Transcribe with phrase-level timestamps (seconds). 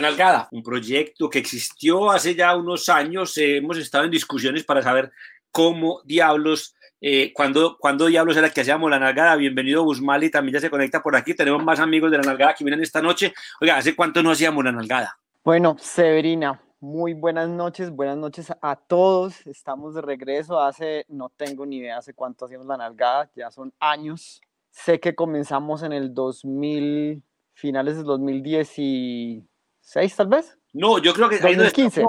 [0.00, 3.36] La Nalgada, un proyecto que existió hace ya unos años.
[3.36, 5.12] Eh, hemos estado en discusiones para saber
[5.50, 7.76] cómo diablos, eh, cuándo,
[8.08, 9.36] diablos era que hacíamos La Nalgada.
[9.36, 11.34] Bienvenido Guzmali, también ya se conecta por aquí.
[11.34, 13.34] Tenemos más amigos de La Nalgada que vienen esta noche.
[13.60, 15.18] Oiga, ¿hace cuánto no hacíamos La Nalgada?
[15.44, 19.46] Bueno, Severina, muy buenas noches, buenas noches a todos.
[19.46, 20.58] Estamos de regreso.
[20.60, 24.40] Hace, no tengo ni idea hace cuánto hacíamos La Nalgada, ya son años.
[24.70, 29.49] Sé que comenzamos en el 2000, finales del 2016
[29.92, 30.56] ¿Seis tal vez?
[30.72, 32.04] No, yo creo que 2015.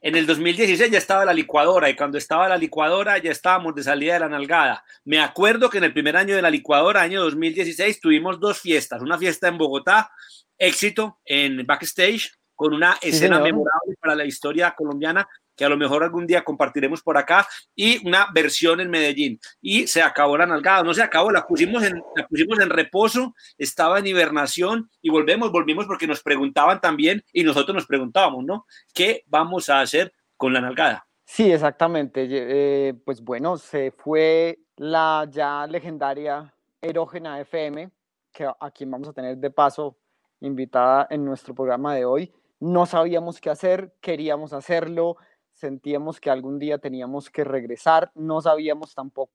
[0.00, 3.82] en el 2016 ya estaba la licuadora y cuando estaba la licuadora ya estábamos de
[3.82, 4.82] salida de la nalgada.
[5.04, 9.02] Me acuerdo que en el primer año de la licuadora, año 2016, tuvimos dos fiestas.
[9.02, 10.10] Una fiesta en Bogotá,
[10.56, 15.28] éxito en backstage, con una escena memorable para la historia colombiana
[15.58, 19.40] que a lo mejor algún día compartiremos por acá, y una versión en Medellín.
[19.60, 22.00] Y se acabó la nalgada, no se acabó, la pusimos en,
[22.30, 27.74] pusimos en reposo, estaba en hibernación y volvemos, volvimos porque nos preguntaban también y nosotros
[27.74, 28.66] nos preguntábamos, ¿no?
[28.94, 31.06] ¿Qué vamos a hacer con la nalgada?
[31.24, 32.26] Sí, exactamente.
[32.30, 37.90] Eh, pues bueno, se fue la ya legendaria erógena FM,
[38.32, 39.96] que a quien vamos a tener de paso
[40.40, 42.32] invitada en nuestro programa de hoy.
[42.60, 45.16] No sabíamos qué hacer, queríamos hacerlo,
[45.58, 49.32] sentíamos que algún día teníamos que regresar, no sabíamos tampoco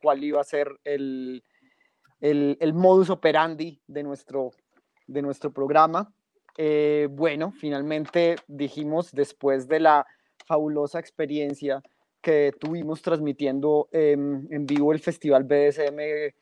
[0.00, 1.42] cuál iba a ser el,
[2.20, 4.50] el, modus operandi de nuestro,
[5.06, 6.14] de nuestro programa.
[6.58, 10.06] Eh, bueno, finalmente dijimos, después de la
[10.46, 11.82] fabulosa experiencia
[12.20, 16.32] que tuvimos transmitiendo en vivo el Festival BDSM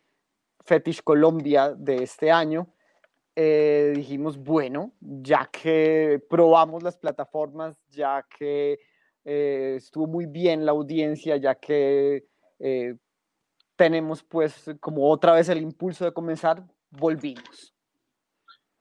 [0.65, 2.75] Fetish Colombia de este año,
[3.37, 8.79] eh, dijimos, bueno, ya que probamos las plataformas, ya que
[9.25, 12.25] eh, estuvo muy bien la audiencia, ya que
[12.59, 12.97] eh,
[13.77, 17.75] tenemos pues como otra vez el impulso de comenzar, volvimos.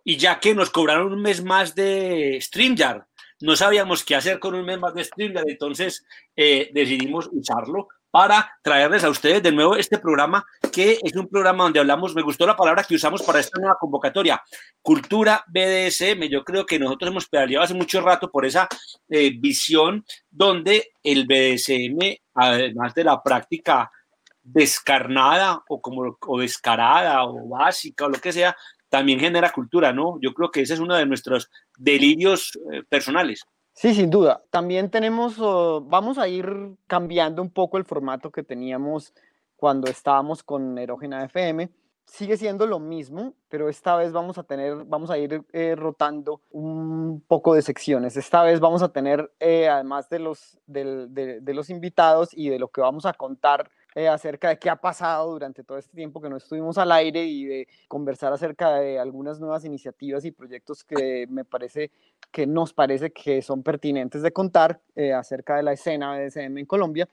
[0.03, 3.03] Y ya que nos cobraron un mes más de StreamYard,
[3.41, 6.05] no sabíamos qué hacer con un mes más de StreamYard, entonces
[6.35, 11.79] decidimos usarlo para traerles a ustedes de nuevo este programa, que es un programa donde
[11.79, 14.41] hablamos, me gustó la palabra que usamos para esta nueva convocatoria,
[14.81, 16.27] cultura BDSM.
[16.29, 18.67] Yo creo que nosotros hemos pedaleado hace mucho rato por esa
[19.09, 23.91] eh, visión donde el BDSM, además de la práctica
[24.41, 28.55] descarnada o como descarada o básica o lo que sea,
[28.89, 30.17] también genera cultura, ¿no?
[30.19, 33.43] Yo creo que ese es uno de nuestros delirios eh, personales.
[33.81, 34.43] Sí, sin duda.
[34.49, 39.13] También tenemos, vamos a ir cambiando un poco el formato que teníamos
[39.55, 41.69] cuando estábamos con Erógena FM.
[42.03, 46.41] Sigue siendo lo mismo, pero esta vez vamos a tener, vamos a ir eh, rotando
[46.51, 48.17] un poco de secciones.
[48.17, 52.67] Esta vez vamos a tener, eh, además de los, de los invitados y de lo
[52.67, 56.29] que vamos a contar eh, acerca de qué ha pasado durante todo este tiempo que
[56.29, 61.25] no estuvimos al aire y de conversar acerca de algunas nuevas iniciativas y proyectos que
[61.27, 61.89] me parece
[62.31, 66.65] que nos parece que son pertinentes de contar eh, acerca de la escena BDSM en
[66.67, 67.09] Colombia.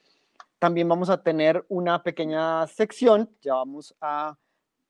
[0.58, 4.36] También vamos a tener una pequeña sección, ya vamos a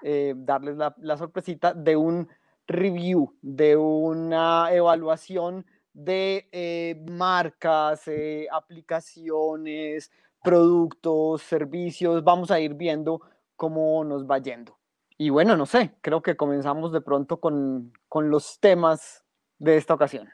[0.03, 2.29] eh, darles la, la sorpresita de un
[2.67, 8.03] review, de una evaluación de marcas,
[8.51, 10.11] aplicaciones,
[10.47, 13.21] productos, servicios, vamos a ir viendo
[13.57, 14.79] cómo nos va yendo.
[15.19, 19.25] Y bueno, no sé, creo que comenzamos de pronto con, con los temas
[19.59, 20.29] de esta ocasión.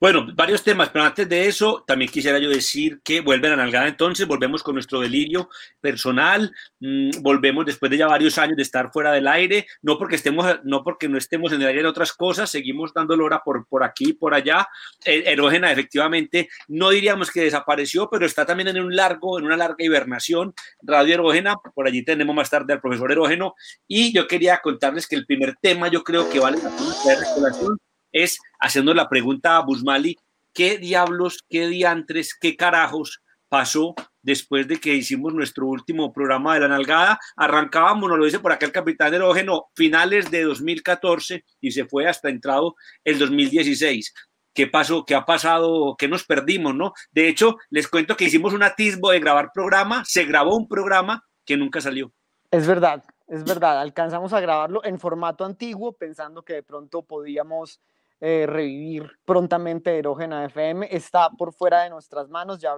[0.00, 3.86] Bueno, varios temas, pero antes de eso, también quisiera yo decir que vuelven a Nalgada
[3.86, 5.50] entonces, volvemos con nuestro delirio
[5.80, 6.50] personal,
[6.80, 10.60] mm, volvemos después de ya varios años de estar fuera del aire, no porque estemos,
[10.64, 13.84] no porque no estemos en el aire en otras cosas, seguimos dando hora por, por
[13.84, 14.66] aquí, por allá.
[15.04, 19.56] Eh, erógena, efectivamente, no diríamos que desapareció, pero está también en un largo, en una
[19.56, 20.54] larga hibernación.
[20.82, 23.54] Radio Erógena, por allí tenemos más tarde al profesor Erógeno,
[23.86, 27.76] y yo quería contarles que el primer tema yo creo que vale la pena
[28.12, 30.16] es haciendo la pregunta a Busmali,
[30.52, 36.60] ¿qué diablos, qué diantres, qué carajos pasó después de que hicimos nuestro último programa de
[36.60, 37.18] la nalgada?
[37.36, 42.06] Arrancábamos, nos lo dice por acá el capitán erógeno, finales de 2014 y se fue
[42.06, 42.74] hasta entrado
[43.04, 44.14] el 2016.
[44.52, 45.04] ¿Qué pasó?
[45.04, 45.94] ¿Qué ha pasado?
[45.96, 46.74] ¿Qué nos perdimos?
[46.74, 46.92] ¿no?
[47.12, 51.24] De hecho, les cuento que hicimos un atisbo de grabar programa, se grabó un programa
[51.44, 52.12] que nunca salió.
[52.50, 53.80] Es verdad, es verdad.
[53.80, 57.80] Alcanzamos a grabarlo en formato antiguo, pensando que de pronto podíamos
[58.20, 60.88] eh, revivir prontamente Erógena FM.
[60.90, 62.74] Está por fuera de nuestras manos, ya,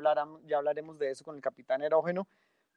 [0.46, 2.28] ya hablaremos de eso con el capitán Erógeno,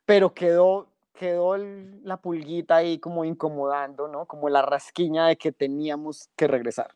[0.05, 4.25] pero quedó, quedó la pulguita ahí como incomodando, ¿no?
[4.25, 6.91] Como la rasquiña de que teníamos que regresar.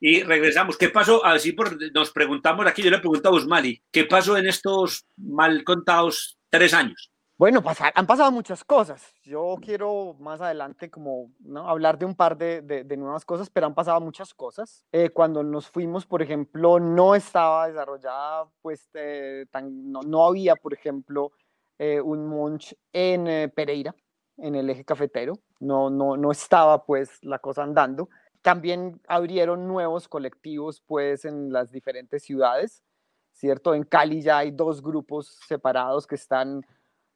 [0.00, 0.76] Y regresamos.
[0.76, 1.24] ¿Qué pasó?
[1.24, 5.62] Así por, nos preguntamos aquí, yo le pregunto a Usmali, ¿qué pasó en estos mal
[5.62, 7.11] contados tres años?
[7.42, 9.02] Bueno, pasar, han pasado muchas cosas.
[9.24, 11.68] Yo quiero más adelante como ¿no?
[11.68, 14.86] hablar de un par de, de, nuevas cosas, pero han pasado muchas cosas.
[14.92, 20.54] Eh, cuando nos fuimos, por ejemplo, no estaba desarrollada, pues eh, tan, no, no, había,
[20.54, 21.32] por ejemplo,
[21.80, 23.92] eh, un Munch en Pereira,
[24.36, 25.40] en el eje cafetero.
[25.58, 28.08] No, no, no estaba pues la cosa andando.
[28.40, 32.84] También abrieron nuevos colectivos pues en las diferentes ciudades,
[33.32, 33.74] ¿cierto?
[33.74, 36.64] En Cali ya hay dos grupos separados que están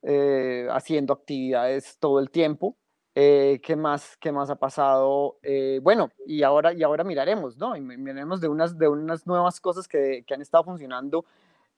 [0.09, 2.77] eh, haciendo actividades todo el tiempo.
[3.17, 5.39] Eh, ¿qué, más, ¿Qué más ha pasado?
[5.43, 7.75] Eh, bueno, y ahora, y ahora miraremos, ¿no?
[7.75, 11.25] Y miraremos de unas, de unas nuevas cosas que, que han estado funcionando,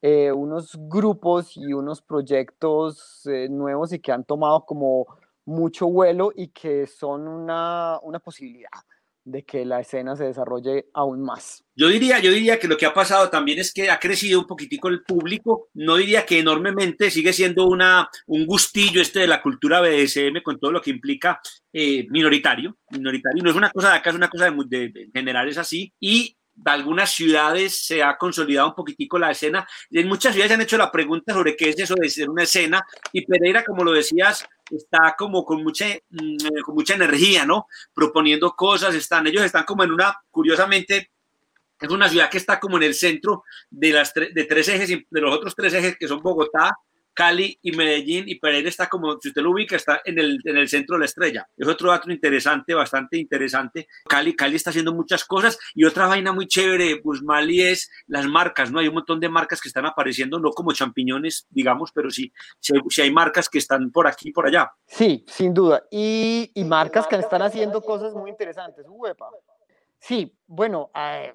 [0.03, 5.07] unos grupos y unos proyectos nuevos y que han tomado como
[5.45, 8.71] mucho vuelo y que son una, una posibilidad
[9.31, 11.65] de que la escena se desarrolle aún más.
[11.77, 14.47] Yo diría, yo diría que lo que ha pasado también es que ha crecido un
[14.47, 19.43] poquitico el público, no diría que enormemente, sigue siendo una, un gustillo este de la
[19.43, 21.41] cultura BDSM con todo lo que implica
[21.73, 25.49] eh, minoritario, minoritario, no es una cosa de acá, es una cosa de, de, general,
[25.49, 29.67] es así, y de algunas ciudades se ha consolidado un poquitico la escena.
[29.91, 32.43] En muchas ciudades se han hecho la pregunta sobre qué es eso de ser una
[32.43, 37.67] escena y Pereira, como lo decías, está como con mucha, mm, con mucha energía, ¿no?
[37.95, 41.11] Proponiendo cosas, están, ellos están como en una, curiosamente,
[41.81, 45.21] es una ciudad que está como en el centro de, las de tres ejes, de
[45.21, 46.77] los otros tres ejes que son Bogotá,
[47.19, 50.57] Cali y Medellín, y Pereira está como, si usted lo ubica, está en el, en
[50.57, 51.49] el centro de la estrella.
[51.57, 53.89] Es otro dato interesante, bastante interesante.
[54.09, 58.71] Cali, Cali está haciendo muchas cosas y otra vaina muy chévere, Busmali es las marcas,
[58.71, 58.79] ¿no?
[58.79, 63.03] Hay un montón de marcas que están apareciendo, no como champiñones, digamos, pero sí, sí,
[63.03, 64.71] hay marcas que están por aquí y por allá.
[64.87, 65.83] Sí, sin duda.
[65.91, 68.87] Y, y marcas que están haciendo cosas muy interesantes.
[68.89, 69.29] Uepa.
[69.99, 71.33] Sí, bueno, hay,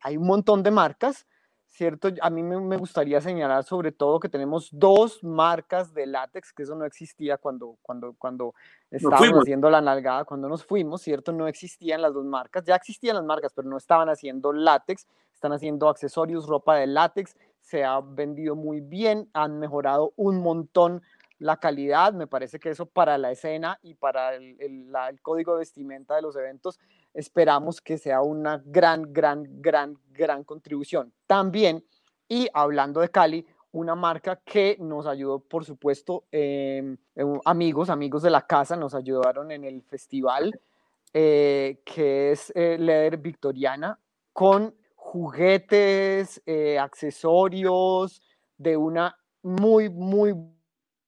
[0.00, 1.26] hay un montón de marcas
[1.74, 2.08] ¿cierto?
[2.20, 6.76] A mí me, gustaría señalar sobre todo que tenemos dos marcas de látex, que eso
[6.76, 8.54] no existía cuando, cuando, cuando
[8.92, 11.32] estábamos haciendo la nalgada, cuando nos fuimos, ¿cierto?
[11.32, 15.52] No existían las dos marcas, ya existían las marcas, pero no estaban haciendo látex, están
[15.52, 21.02] haciendo accesorios, ropa de látex, se ha vendido muy bien, han mejorado un montón
[21.40, 25.58] la calidad, me parece que eso para la escena y para el, el código de
[25.58, 26.78] vestimenta de los eventos
[27.14, 31.12] esperamos que sea una gran, gran, gran, gran contribución.
[31.26, 31.84] También,
[32.28, 38.22] y hablando de Cali, una marca que nos ayudó, por supuesto, em, em, amigos, amigos
[38.22, 40.60] de la casa, nos ayudaron en el festival,
[41.12, 43.98] eh, que es eh, Victoriana,
[44.32, 48.22] con juguetes, eh, accesorios
[48.58, 50.34] de una muy, muy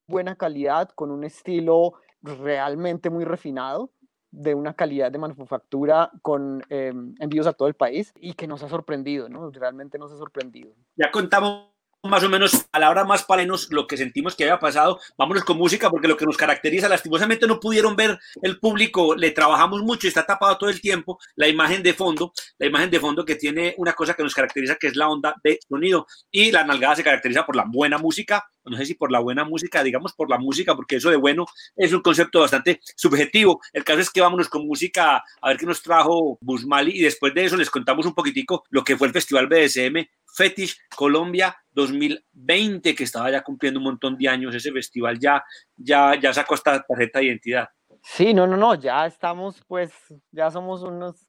[0.06, 3.90] buena calidad, con un estilo realmente muy refinado
[4.36, 8.62] de una calidad de manufactura con em, envíos a todo el país y que nos
[8.62, 9.50] ha sorprendido, ¿no?
[9.50, 10.74] Realmente nos ha sorprendido.
[10.96, 14.58] Ya contamos más o menos a la hora más menos lo que sentimos que había
[14.58, 14.98] pasado.
[15.18, 19.30] Vámonos con música porque lo que nos caracteriza, lastimosamente no pudieron ver el público, le
[19.30, 23.00] trabajamos mucho y está tapado todo el tiempo la imagen de fondo, la imagen de
[23.00, 26.50] fondo que tiene una cosa que nos caracteriza que es la onda de sonido y
[26.50, 29.82] la nalgada se caracteriza por la buena música, no sé si por la buena música,
[29.82, 33.60] digamos por la música, porque eso de bueno es un concepto bastante subjetivo.
[33.72, 37.34] El caso es que vámonos con música a ver qué nos trajo Busmali y después
[37.34, 42.94] de eso les contamos un poquitico lo que fue el Festival BDSM Fetish Colombia 2020,
[42.94, 45.42] que estaba ya cumpliendo un montón de años ese festival, ya,
[45.76, 47.68] ya, ya sacó esta tarjeta de identidad.
[48.02, 49.92] Sí, no, no, no, ya estamos, pues,
[50.30, 51.26] ya somos unos,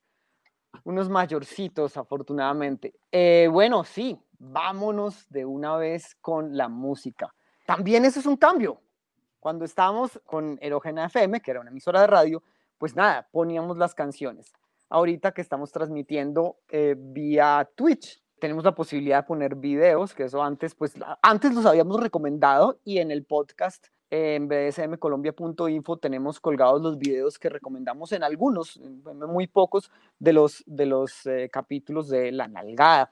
[0.83, 2.95] unos mayorcitos, afortunadamente.
[3.09, 7.33] Eh, bueno, sí, vámonos de una vez con la música.
[7.65, 8.81] También eso es un cambio.
[9.39, 12.43] Cuando estábamos con Erogena FM, que era una emisora de radio,
[12.77, 14.51] pues nada, poníamos las canciones.
[14.89, 20.44] Ahorita que estamos transmitiendo eh, vía Twitch, tenemos la posibilidad de poner videos, que eso
[20.44, 26.98] antes, pues antes los habíamos recomendado y en el podcast en bdsmcolombia.info tenemos colgados los
[26.98, 28.79] videos que recomendamos en algunos,
[29.27, 33.12] muy pocos de los, de los eh, capítulos de La Nalgada.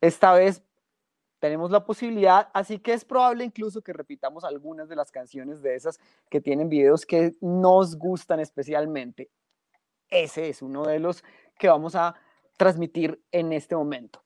[0.00, 0.62] Esta vez
[1.38, 5.76] tenemos la posibilidad, así que es probable incluso que repitamos algunas de las canciones de
[5.76, 9.30] esas que tienen videos que nos gustan especialmente.
[10.08, 11.24] Ese es uno de los
[11.58, 12.14] que vamos a
[12.56, 14.23] transmitir en este momento.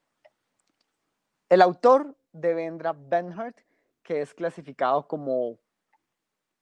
[1.48, 3.58] El autor de Vendra Benhart,
[4.02, 5.58] que es clasificado como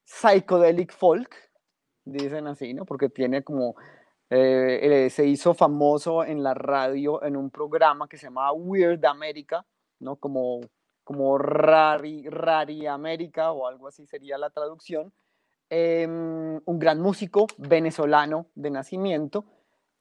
[0.05, 1.35] psychedelic folk,
[2.05, 2.85] dicen así, ¿no?
[2.85, 3.75] Porque tiene como,
[4.31, 9.67] eh, se hizo famoso en la radio en un programa que se llamaba Weird America,
[9.99, 10.17] ¿no?
[10.17, 10.61] Como,
[11.03, 15.13] como Rari, Rari América o algo así sería la traducción.
[15.69, 19.45] Em, un gran músico venezolano de nacimiento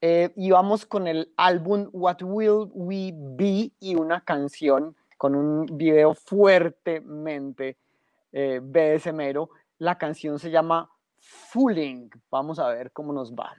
[0.01, 5.65] eh, y vamos con el álbum What Will We Be y una canción con un
[5.77, 7.77] video fuertemente
[8.31, 9.49] eh, BSMero.
[9.79, 12.09] La canción se llama Fooling.
[12.29, 13.55] Vamos a ver cómo nos va.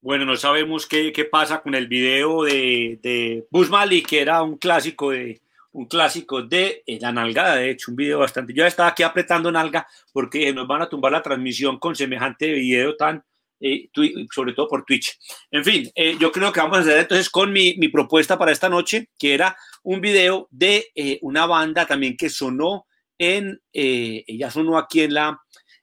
[0.00, 5.10] Bueno, no sabemos qué, qué pasa con el video de, de que era un clásico
[5.10, 5.40] de,
[5.76, 8.54] un clásico de eh, la nalgada, de hecho, un video bastante.
[8.54, 12.96] Yo estaba aquí apretando nalga porque nos van a tumbar la transmisión con semejante video
[12.96, 13.22] tan,
[13.60, 13.90] eh,
[14.34, 15.18] sobre todo por Twitch.
[15.50, 18.52] En fin, eh, yo creo que vamos a hacer entonces con mi, mi, propuesta para
[18.52, 20.86] esta noche, que era un video de
[21.20, 22.86] una banda también que sonó
[23.18, 25.42] en, ella sonó aquí en la,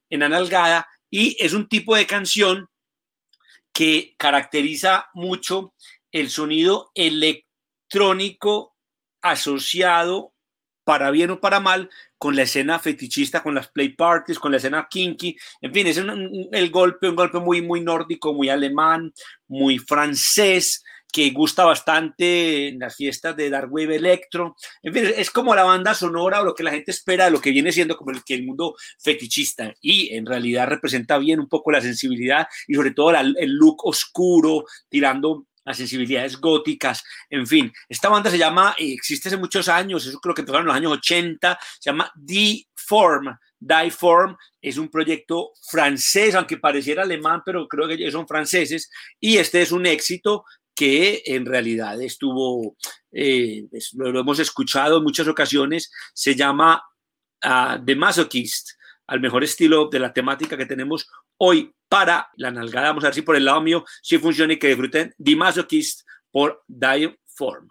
[0.09, 2.67] en la nalgada, y es un tipo de canción
[3.71, 5.75] que caracteriza mucho
[6.11, 8.72] el sonido electrónico
[9.23, 10.33] asociado,
[10.83, 14.57] para bien o para mal, con la escena fetichista, con las play parties, con la
[14.57, 15.35] escena kinky.
[15.61, 19.13] En fin, es un, el golpe, un golpe muy, muy nórdico, muy alemán,
[19.47, 24.55] muy francés, que gusta bastante en las fiestas de Dark Wave Electro.
[24.81, 27.51] En fin, es como la banda sonora o lo que la gente espera lo que
[27.51, 29.73] viene siendo como el mundo fetichista.
[29.79, 34.65] Y en realidad representa bien un poco la sensibilidad y sobre todo el look oscuro,
[34.89, 37.71] tirando las sensibilidades góticas, en fin.
[37.87, 40.75] Esta banda se llama, eh, existe hace muchos años, eso creo que empezaron en los
[40.75, 43.37] años 80, se llama D-Form.
[43.91, 48.89] Form es un proyecto francés, aunque pareciera alemán, pero creo que ellos son franceses,
[49.19, 50.43] y este es un éxito
[50.75, 52.75] que en realidad estuvo,
[53.11, 56.83] eh, lo, hemos escuchado en muchas ocasiones, se llama
[57.45, 58.71] uh, The Masochist,
[59.07, 62.89] al mejor estilo de la temática que tenemos hoy para la nalgada.
[62.89, 66.01] Vamos a ver si por el lado mío sí funciona y que disfruten The Masochist
[66.31, 67.67] por Die Form.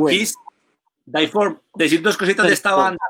[0.00, 0.36] Masochist,
[1.32, 1.62] bueno.
[1.74, 3.04] decir dos cositas de esta banda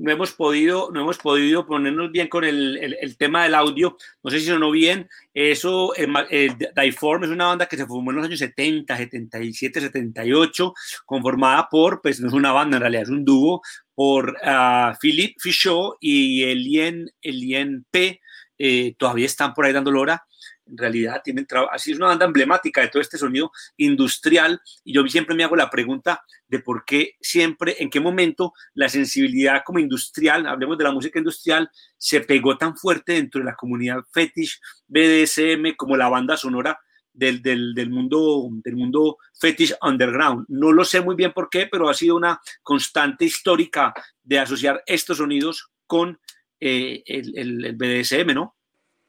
[0.00, 3.98] no hemos podido, no hemos podido ponernos bien con el, el, tema del audio.
[4.22, 5.08] No sé si sonó bien.
[5.34, 9.80] Eso, eh, eh, Daiform es una banda que se formó en los años 70, 77,
[9.80, 10.72] 78,
[11.04, 13.60] conformada por, pues no es una banda, en realidad es un dúo,
[13.94, 18.20] por uh, Philippe Fichot y Elien, Elien P.
[18.56, 20.24] Eh, todavía están por ahí dando lora
[20.70, 25.06] en realidad tienen así es una banda emblemática de todo este sonido industrial y yo
[25.08, 29.78] siempre me hago la pregunta de por qué siempre, en qué momento la sensibilidad como
[29.78, 34.60] industrial, hablemos de la música industrial, se pegó tan fuerte dentro de la comunidad fetish,
[34.88, 36.78] BDSM, como la banda sonora
[37.12, 40.46] del, del, mundo, del mundo fetish underground.
[40.48, 44.82] No lo sé muy bien por qué, pero ha sido una constante histórica de asociar
[44.86, 46.18] estos sonidos con
[46.58, 48.56] eh, el, el BDSM, ¿no?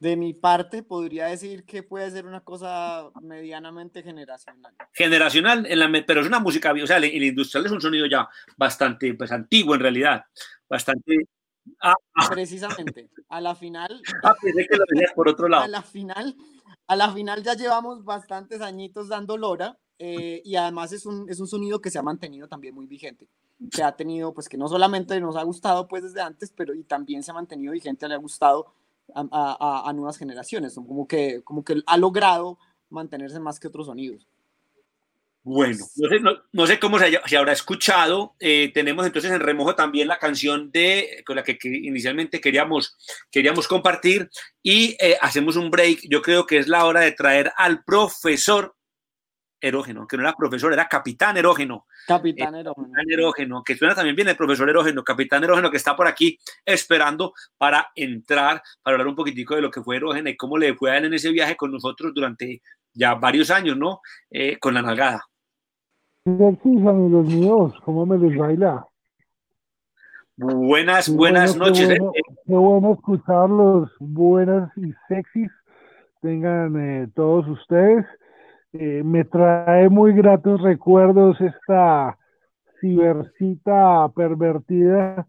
[0.01, 4.73] De mi parte, podría decir que puede ser una cosa medianamente generacional.
[4.93, 8.07] Generacional, en la, pero es una música, o sea, el, el, industrial es un sonido
[8.07, 10.23] ya bastante pues, antiguo en realidad,
[10.67, 11.27] bastante...
[11.79, 12.29] Ah, ah.
[12.31, 14.01] Precisamente, a la final...
[14.23, 15.65] Ah, pensé que lo veías por otro lado.
[15.65, 16.35] A la final,
[16.87, 21.39] a la final ya llevamos bastantes añitos dando lora eh, y además es un, es
[21.39, 23.27] un sonido que se ha mantenido también muy vigente
[23.69, 26.83] que ha tenido, pues que no solamente nos ha gustado pues desde antes, pero y
[26.83, 28.73] también se ha mantenido vigente, le ha gustado
[29.15, 32.57] a, nuevas generaciones, como que, como que ha logrado
[32.89, 34.27] mantenerse más que otros sonidos.
[35.43, 35.87] Bueno,
[36.51, 38.35] no sé, cómo se, habrá escuchado.
[38.39, 42.95] Eh, tenemos entonces en remojo también la canción de con la que, inicialmente queríamos,
[43.31, 44.29] queríamos compartir
[44.61, 46.01] y eh, hacemos un break.
[46.07, 48.75] Yo creo que es la hora de traer al profesor
[49.61, 51.85] erógeno, que no era profesor, era capitán erógeno.
[52.07, 52.87] Capitán eh, erógeno.
[52.87, 56.37] Capitán erógeno, que suena también bien el profesor erógeno, capitán erógeno que está por aquí
[56.65, 60.73] esperando para entrar, para hablar un poquitico de lo que fue erógeno y cómo le
[60.75, 62.61] fue a él en ese viaje con nosotros durante
[62.93, 64.01] ya varios años, ¿no?
[64.29, 65.23] Eh, con la nalgada.
[66.25, 68.85] Sí, amigos míos, ¿cómo me les baila?
[70.37, 71.87] Buenas, buenas noches.
[71.87, 72.13] Qué bueno,
[72.45, 75.51] qué bueno, escucharlos, buenas y sexys
[76.21, 78.05] tengan todos ustedes.
[78.73, 82.17] Eh, me trae muy gratos recuerdos esta
[82.79, 85.27] cibercita pervertida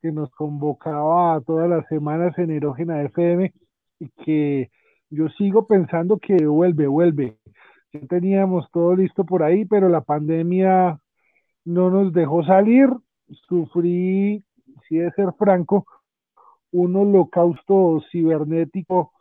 [0.00, 3.52] que nos convocaba todas las semanas en Erógena FM
[3.98, 4.70] y que
[5.10, 7.36] yo sigo pensando que vuelve, vuelve.
[7.92, 11.00] Ya teníamos todo listo por ahí, pero la pandemia
[11.64, 12.88] no nos dejó salir.
[13.48, 14.44] Sufrí,
[14.88, 15.84] si es ser franco,
[16.70, 19.12] un holocausto cibernético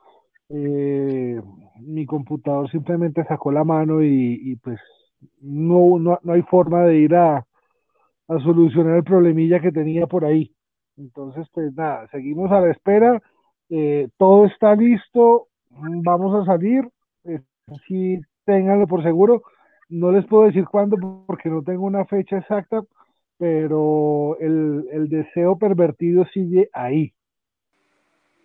[0.49, 1.41] eh,
[1.79, 4.79] mi computador simplemente sacó la mano y, pues
[5.41, 7.45] no, no, hay forma de ir a,
[8.43, 10.53] solucionar el problemilla que tenía por ahí.
[10.97, 13.21] Entonces, pues nada, seguimos a la espera,
[13.69, 16.87] eh, todo está listo, vamos a salir,
[17.25, 17.39] eh,
[17.87, 19.43] si ténganlo por seguro,
[19.89, 22.81] no les puedo decir cuándo porque no tengo una fecha exacta,
[23.37, 27.13] pero el, el deseo pervertido sigue ahí.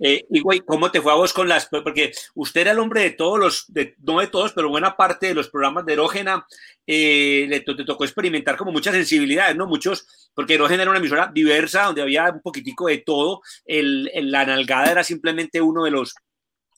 [0.04, 1.66] Eh, y güey, ¿cómo te fue a vos con las?
[1.66, 5.28] Porque usted era el hombre de todos los, de, no de todos, pero buena parte
[5.28, 6.44] de los programas de Erógena.
[6.84, 9.68] Eh, le te tocó experimentar como muchas sensibilidades, ¿no?
[9.68, 13.42] Muchos, porque Erógena era una emisora diversa, donde había un poquitico de todo.
[13.64, 16.16] El, la nalgada era simplemente uno de los,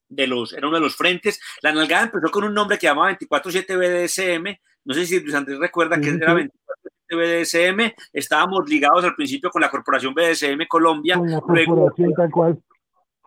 [0.07, 1.41] de los, era uno de los frentes.
[1.63, 4.55] La nalgada empezó con un nombre que llamaba 24-7 BDSM.
[4.85, 9.63] No sé si Luis Andrés recuerda que era 24 BDSM, estábamos ligados al principio con
[9.63, 11.19] la corporación BDSM Colombia.
[11.25, 12.59] La corporación tal cual.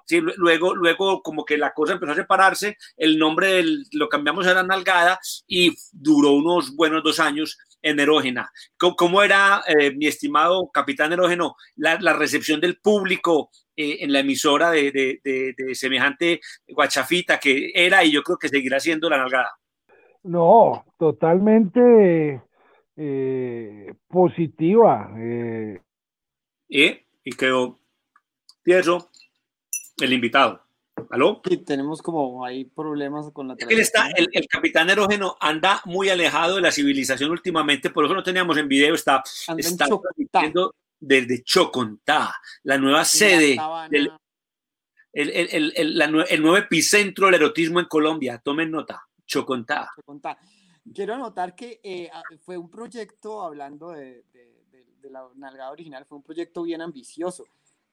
[0.08, 4.54] Sí, luego, luego como que la cosa empezó a separarse, el nombre lo cambiamos a
[4.54, 8.50] la nalgada y duró unos buenos dos años en erógena.
[8.78, 14.72] ¿Cómo, era, eh, mi estimado capitán erógeno, la, recepción del público eh, en la emisora
[14.72, 15.20] de,
[15.74, 16.39] semejante
[16.70, 19.52] guachafita que era y yo creo que seguirá siendo la nalgada?
[20.24, 22.41] No, totalmente
[22.96, 25.12] eh, positiva.
[26.70, 27.78] Y quedó
[28.63, 29.10] tieso
[29.99, 30.62] el invitado.
[31.12, 31.41] ¿Aló?
[31.47, 36.10] Sí, tenemos como hay problemas con la él está, el, el, capitán erógeno anda muy
[36.10, 39.23] alejado de la civilización últimamente, por eso no teníamos en video, está,
[39.57, 39.88] está
[40.99, 42.33] desde Chocontá,
[42.63, 43.57] la nueva sede
[43.91, 44.12] del
[45.13, 48.39] el, el, el, el, nuevo epicentro del erotismo en Colombia.
[48.43, 49.89] Tomen nota, Chocontá.
[49.95, 50.38] Chocontá.
[50.93, 52.10] Quiero anotar que eh,
[52.41, 57.45] fue un proyecto, hablando de, de, de la nalgada original, fue un proyecto bien ambicioso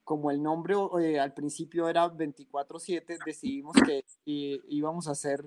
[0.05, 5.45] como el nombre eh, al principio era 24/7, decidimos que íbamos a hacer,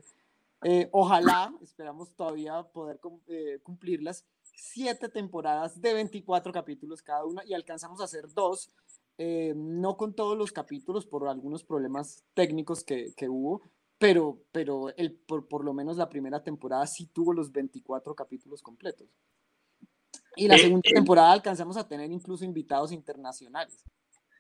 [0.63, 7.54] eh, ojalá, esperamos todavía poder eh, cumplirlas, siete temporadas de 24 capítulos cada una y
[7.54, 8.70] alcanzamos a hacer dos,
[9.56, 13.63] no con todos los capítulos por algunos problemas técnicos que, que hubo,
[13.98, 18.62] pero, pero el, por, por, lo menos la primera temporada sí tuvo los 24 capítulos
[18.62, 19.08] completos.
[20.36, 23.84] Y la eh, segunda temporada alcanzamos a tener incluso invitados internacionales.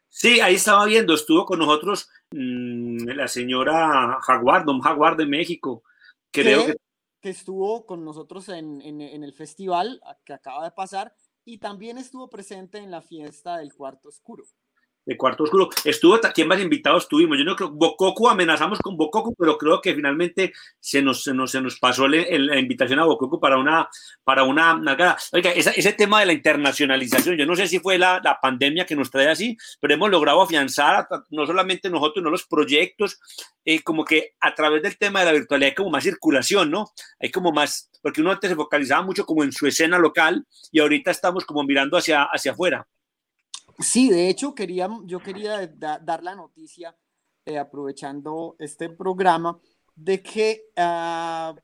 [0.09, 5.83] Sí, ahí estaba viendo, estuvo con nosotros mm, la señora Jaguar, don Jaguar de México.
[6.31, 6.75] Creo que,
[7.21, 7.29] que...
[7.29, 11.13] estuvo con nosotros en, en, el festival que acaba de pasar
[11.45, 14.43] y también estuvo presente en la fiesta del Cuarto Oscuro
[15.07, 15.69] de Cuarto Oscuro.
[15.85, 17.37] Estuvo, ¿quién más invitados tuvimos?
[17.37, 21.49] Yo no creo, Bococo, amenazamos con Bococo, pero creo que finalmente se nos, se nos,
[21.49, 23.87] se nos pasó la invitación a Bococo para una,
[24.25, 24.79] para una,
[25.31, 28.95] Oiga, ese tema de la internacionalización, yo no sé si fue la, la, pandemia que
[28.95, 33.19] nos trae así, pero hemos logrado afianzar no solamente nosotros, no los proyectos,
[33.63, 36.91] eh, como que a través del tema de la virtualidad hay como más circulación, ¿no?
[37.19, 40.81] Hay como más, porque uno antes se focalizaba mucho como en su escena local y
[40.81, 42.85] ahorita estamos como mirando hacia, hacia afuera.
[43.79, 46.95] Sí, de hecho, quería, yo quería dar la noticia,
[47.45, 49.59] eh, aprovechando este programa,
[49.95, 51.55] de que ah,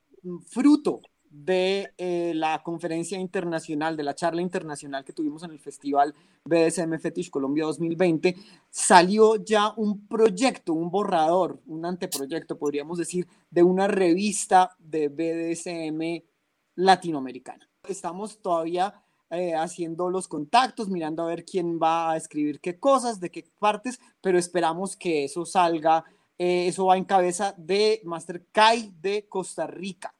[0.47, 1.01] fruto
[1.33, 6.13] de eh, la conferencia internacional, de la charla internacional que tuvimos en el festival
[6.45, 8.35] BDSM Fetish Colombia 2020,
[8.69, 16.23] salió ya un proyecto, un borrador, un anteproyecto, podríamos decir, de una revista de BDSM
[16.75, 17.67] latinoamericana.
[17.87, 19.02] Estamos todavía
[19.33, 23.45] eh, haciendo los contactos, mirando a ver quién va a escribir qué cosas, de qué
[23.59, 26.03] partes, pero esperamos que eso salga,
[26.37, 30.13] eh, eso va en cabeza de Master Kai de Costa Rica.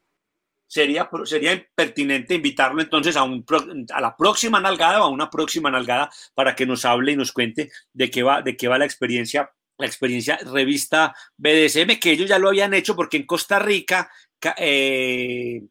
[0.65, 3.45] Sería, sería pertinente invitarlo entonces a, un,
[3.93, 7.31] a la próxima nalgada o a una próxima nalgada para que nos hable y nos
[7.31, 12.29] cuente de qué va, de qué va la experiencia la experiencia revista BDSM, que ellos
[12.29, 14.09] ya lo habían hecho porque en Costa Rica
[14.57, 15.63] eh,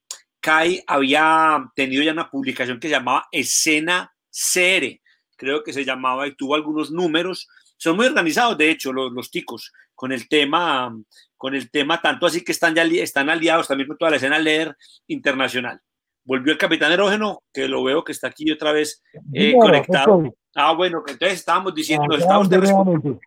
[0.42, 5.00] Kai había tenido ya una publicación que se llamaba Escena CR,
[5.36, 7.48] creo que se llamaba y tuvo algunos números.
[7.76, 10.92] Son muy organizados, de hecho, los, los ticos, con el tema,
[11.36, 14.38] con el tema tanto así que están ya están aliados también con toda la escena
[14.38, 14.76] leer
[15.06, 15.80] internacional.
[16.24, 19.02] Volvió el capitán erógeno, que lo veo que está aquí otra vez
[19.32, 20.24] eh, conectado.
[20.54, 23.18] Ah, bueno, entonces estábamos diciendo, estamos de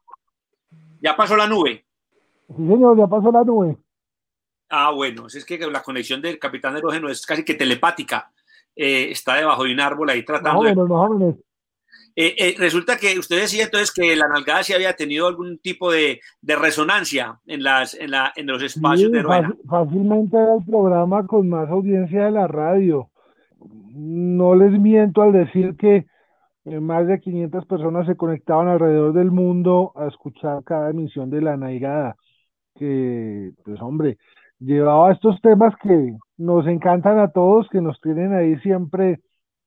[1.01, 1.86] Ya pasó la nube.
[2.47, 3.78] Sí, señor, ya pasó la nube.
[4.69, 8.32] Ah, bueno, es que la conexión del capitán erógeno es casi que telepática.
[8.75, 10.63] Eh, está debajo de un árbol ahí tratando.
[10.63, 11.36] de...
[12.17, 15.91] Eh, eh, resulta que usted decía entonces que la nalgada sí había tenido algún tipo
[15.91, 19.21] de, resonancia en, las, en, la, en los espacios de
[19.67, 23.10] Fácilmente era el programa con más audiencia de la radio.
[23.60, 26.06] No les miento al decir que
[26.65, 31.58] más de 500 personas se conectaban alrededor del mundo a escuchar cada emisión de la
[31.58, 32.15] nalgada.
[32.75, 34.17] Que, pues hombre,
[34.60, 39.20] llevaba estos temas que nos encantan a todos, que nos tienen ahí siempre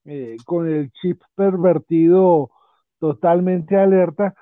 [0.04, 2.50] eh, con el chip pervertido
[2.98, 4.34] totalmente alerta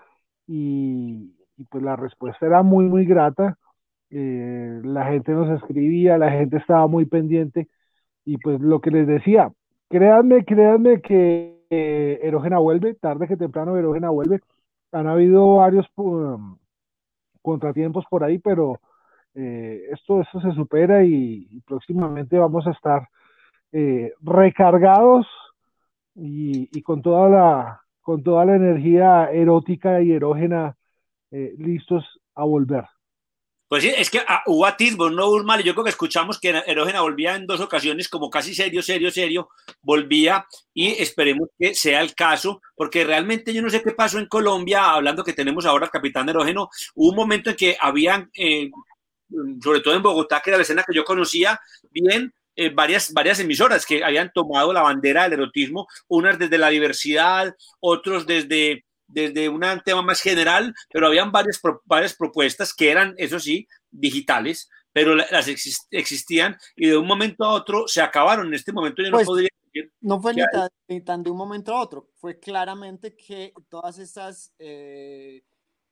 [0.47, 1.35] y,
[1.71, 3.59] pues la respuesta era muy, muy grata.
[4.11, 7.69] Eh, la gente nos escribía, la gente estaba muy pendiente
[8.25, 9.51] y pues lo que les decía,
[9.89, 12.31] créanme, créanme que eh,
[12.61, 14.41] vuelve, tarde que temprano Erógena vuelve.
[14.93, 16.57] Han habido varios um,
[17.43, 18.81] contratiempos por ahí, pero
[19.39, 23.07] eh, esto, esto se supera y, próximamente vamos a estar
[23.71, 25.27] eh, recargados
[26.15, 30.77] y, con toda la con toda la energía erótica y erógena
[31.33, 32.85] eh, listos a volver.
[33.69, 35.63] Pues sí, es que ah, hubo atisbos, no hubo mal.
[35.65, 39.49] Yo creo que escuchamos que Erógena volvía en dos ocasiones, como casi serio, serio, serio,
[39.83, 44.29] volvía y esperemos que sea el caso, porque realmente yo no sé qué pasó en
[44.29, 48.71] Colombia, hablando que tenemos ahora al capitán Erógeno, hubo un momento en que habían Mm,
[49.63, 51.61] sobre todo en Bogotá, que era la escena que yo conocía
[51.91, 56.71] bien, eh, varias, varias emisoras que habían tomado la bandera del erotismo, unas desde la
[56.71, 63.15] diversidad, otros desde, desde un tema más general, pero habían varias, varias propuestas que eran,
[63.19, 65.47] eso sí, digitales, pero las
[65.91, 68.47] existían y de un momento a otro se acabaron.
[68.47, 69.93] En este momento yo no pues, podría decir.
[70.01, 70.33] No fue
[70.89, 74.55] ni tan, de un momento a otro, fue claramente que todas esas...
[74.59, 75.43] Eh,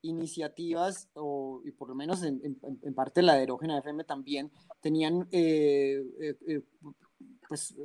[0.09, 5.27] iniciativas, o, y por lo menos en, en, parte la de Erógena FM también, tenían
[5.31, 6.61] eh, eh, eh,
[7.47, 7.75] pues,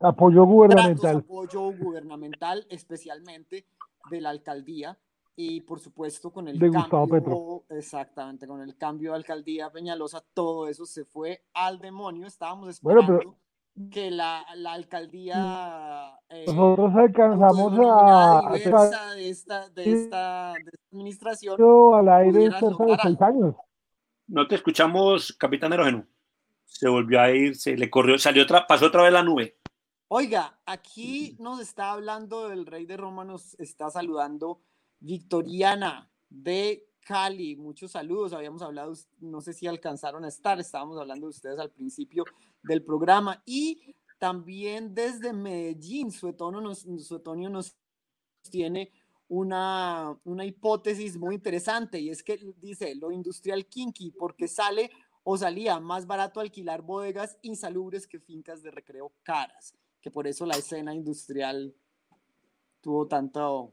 [0.00, 1.16] apoyo gubernamental.
[1.18, 3.66] apoyo gubernamental, especialmente
[4.10, 4.98] de la alcaldía,
[5.36, 10.66] y por supuesto con el de cambio, exactamente, con el cambio de alcaldía Peñalosa, todo
[10.66, 12.26] eso se fue al demonio.
[12.26, 13.36] Estábamos esperando
[13.90, 20.54] que la, la alcaldía eh, nosotros alcanzamos a, de esta, de esta, de esta
[20.92, 21.56] administración
[21.94, 23.54] al aire cerca de seis años.
[24.26, 26.06] No te escuchamos, capitán Erógeno.
[26.64, 29.58] Se volvió a ir, se le corrió, salió otra, pasó otra vez la nube.
[30.08, 34.62] Oiga, aquí nos está hablando el rey de Roma, nos está saludando
[35.00, 37.56] Victoriana de Cali.
[37.56, 41.70] Muchos saludos, habíamos hablado, no sé si alcanzaron a estar, estábamos hablando de ustedes al
[41.70, 42.26] principio
[42.62, 43.42] del programa.
[43.46, 47.74] Y también desde Medellín, Suetonio nos, Suetonio nos
[48.50, 48.92] tiene
[49.26, 54.90] una, una hipótesis muy interesante y es que dice lo industrial kinky porque sale
[55.24, 60.44] o salía más barato alquilar bodegas insalubres que fincas de recreo caras, que por eso
[60.44, 61.74] la escena industrial
[62.82, 63.72] tuvo tanto...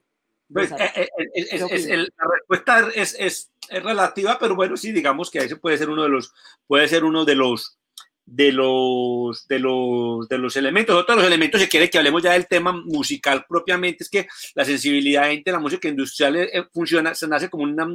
[0.51, 5.39] Pues, eh, eh, eh, la respuesta es, es, es, relativa, pero bueno, sí, digamos que
[5.39, 6.33] ese puede ser uno de los,
[6.67, 7.79] puede ser uno de los,
[8.25, 10.95] de los, de los, de los elementos.
[10.95, 14.27] Otro de los elementos, si quiere que hablemos ya del tema musical propiamente, es que
[14.53, 17.87] la sensibilidad de la música industrial funciona, se nace como una,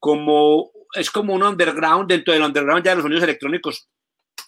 [0.00, 3.88] como, es como un underground dentro del underground ya de los sonidos electrónicos,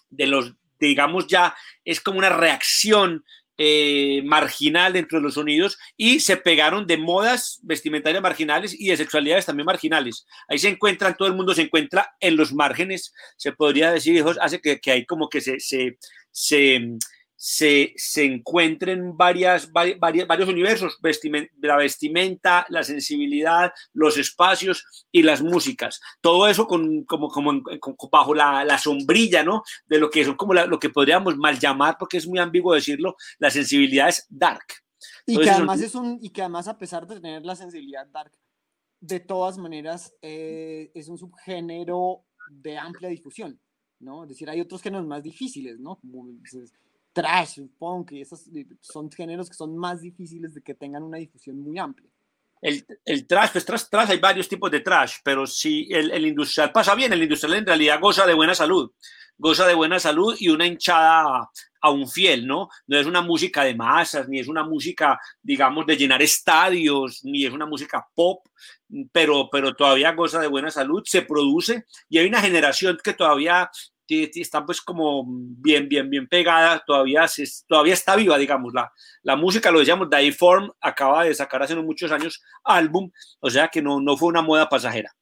[0.09, 1.55] de los, digamos ya,
[1.85, 3.23] es como una reacción
[3.57, 8.97] eh, marginal dentro de los sonidos y se pegaron de modas vestimentarias marginales y de
[8.97, 10.25] sexualidades también marginales.
[10.47, 14.61] Ahí se encuentran, todo el mundo se encuentra en los márgenes, se podría decir, hace
[14.61, 15.97] que, que hay como que se, se
[17.37, 20.97] se, se encuentren varias, varias, varios universos,
[21.61, 26.01] la vestimenta, la sensibilidad, los espacios y las músicas.
[26.19, 27.63] Todo eso con, como, como
[28.11, 29.63] bajo la, la, sombrilla ¿no?
[29.85, 33.15] de lo que son como lo que podríamos mal llamar, porque es muy ambiguo decirlo,
[33.37, 34.65] la sensibilidad es dark.
[35.27, 38.31] Y que, además es un, y que además a pesar de tener la sensibilidad dark,
[38.99, 43.59] de todas maneras eh, es un subgénero de amplia difusión,
[43.99, 44.23] ¿no?
[44.23, 45.97] Es decir, hay otros géneros más difíciles, ¿no?
[45.97, 46.29] Como,
[47.17, 48.43] trash, punk, y esos
[48.79, 52.07] son géneros que son más difíciles de que tengan una difusión muy amplia.
[52.61, 56.71] El, el trash, pues trash, trash, hay varios tipos de trash, pero si el, industrial
[56.71, 58.91] pasa bien, el industrial en realidad goza de buena salud,
[59.35, 61.49] goza de buena salud y una hinchada
[61.81, 62.69] a un fiel, ¿no?
[62.85, 67.45] No es una música de masas, ni es una música, digamos, de llenar estadios, ni
[67.45, 68.45] es una música pop,
[69.11, 73.71] pero, pero todavía goza de buena salud, se produce y hay una generación que todavía
[74.09, 77.25] está pues como bien, bien, bien pegada, todavía,
[77.67, 78.91] todavía está viva, digamos, la,
[79.23, 83.81] la música, lo decíamos, Form acaba de sacar hace muchos años álbum, o sea que
[83.81, 85.15] no, no fue una moda pasajera.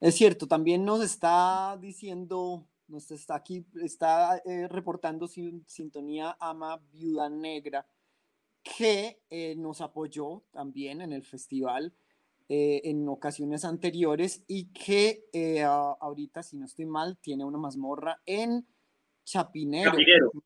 [0.00, 7.28] Es cierto, también nos está diciendo, nos está aquí, está eh, reportando Sintonía Ama Viuda
[7.28, 7.84] Negra,
[8.62, 11.92] que eh, nos apoyó también en el festival
[12.50, 18.22] eh, en ocasiones anteriores y que eh, ahorita, si no estoy mal, tiene una mazmorra
[18.24, 18.66] en
[19.22, 19.92] Chapinero,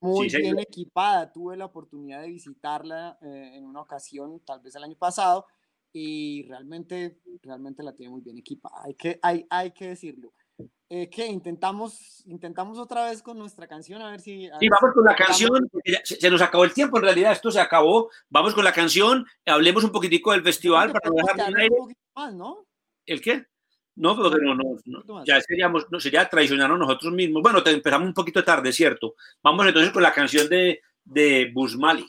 [0.00, 1.30] muy bien equipada.
[1.30, 5.46] Tuve la oportunidad de visitarla eh, en una ocasión, tal vez el año pasado,
[5.92, 8.82] y realmente, realmente la tiene muy bien equipada.
[8.82, 10.32] Hay que, hay, hay que decirlo.
[10.94, 11.24] Eh, ¿Qué?
[11.26, 14.50] Intentamos, intentamos otra vez con nuestra canción, a ver si...
[14.60, 15.70] sí, vamos con la canción,
[16.04, 19.24] se, se, nos acabó el tiempo, en realidad esto se acabó, vamos con la canción,
[19.46, 21.76] hablemos un poquitico del festival para dejar un aire.
[22.14, 22.66] Más, ¿no?
[23.06, 23.46] ¿El qué?
[23.94, 27.42] No, pero no, no, no ya seríamos, no, sería traicionarnos nosotros mismos.
[27.42, 29.14] Bueno, te empezamos un poquito tarde, ¿cierto?
[29.42, 32.06] Vamos entonces con la canción de, de Busmali.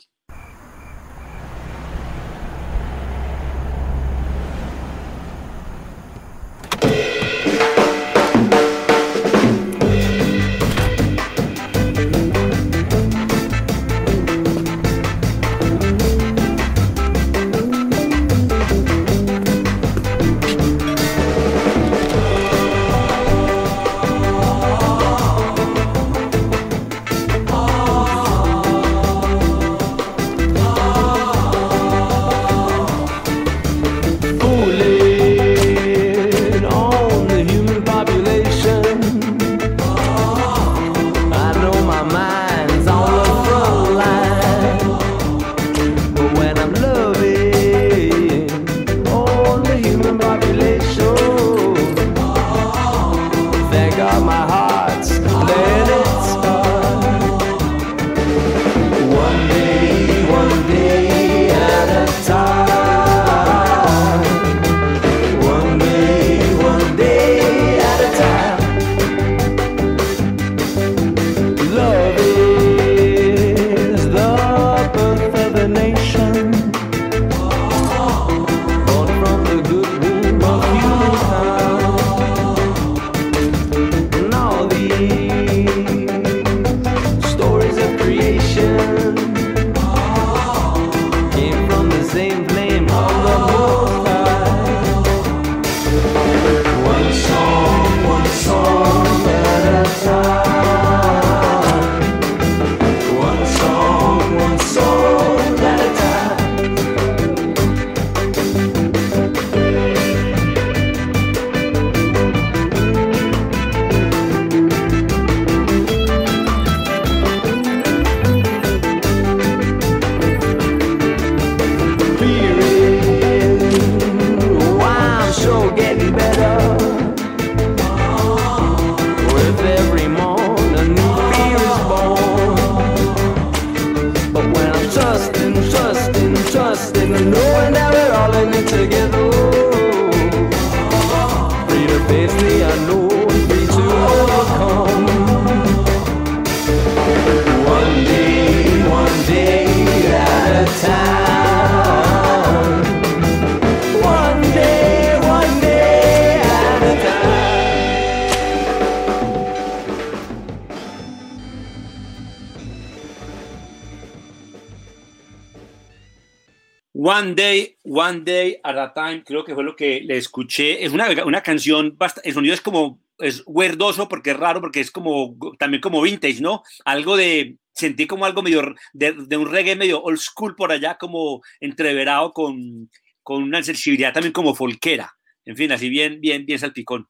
[167.24, 170.84] One Day, One Day at a Time, creo que fue lo que le escuché.
[170.84, 174.90] Es una, una canción, el sonido es como, es huerdoso porque es raro, porque es
[174.90, 176.62] como, también como vintage, ¿no?
[176.84, 180.98] Algo de, sentí como algo medio, de, de un reggae medio old school por allá,
[180.98, 182.90] como entreverado con,
[183.22, 185.16] con una sensibilidad también como folquera.
[185.46, 187.08] En fin, así bien, bien, bien salpicón.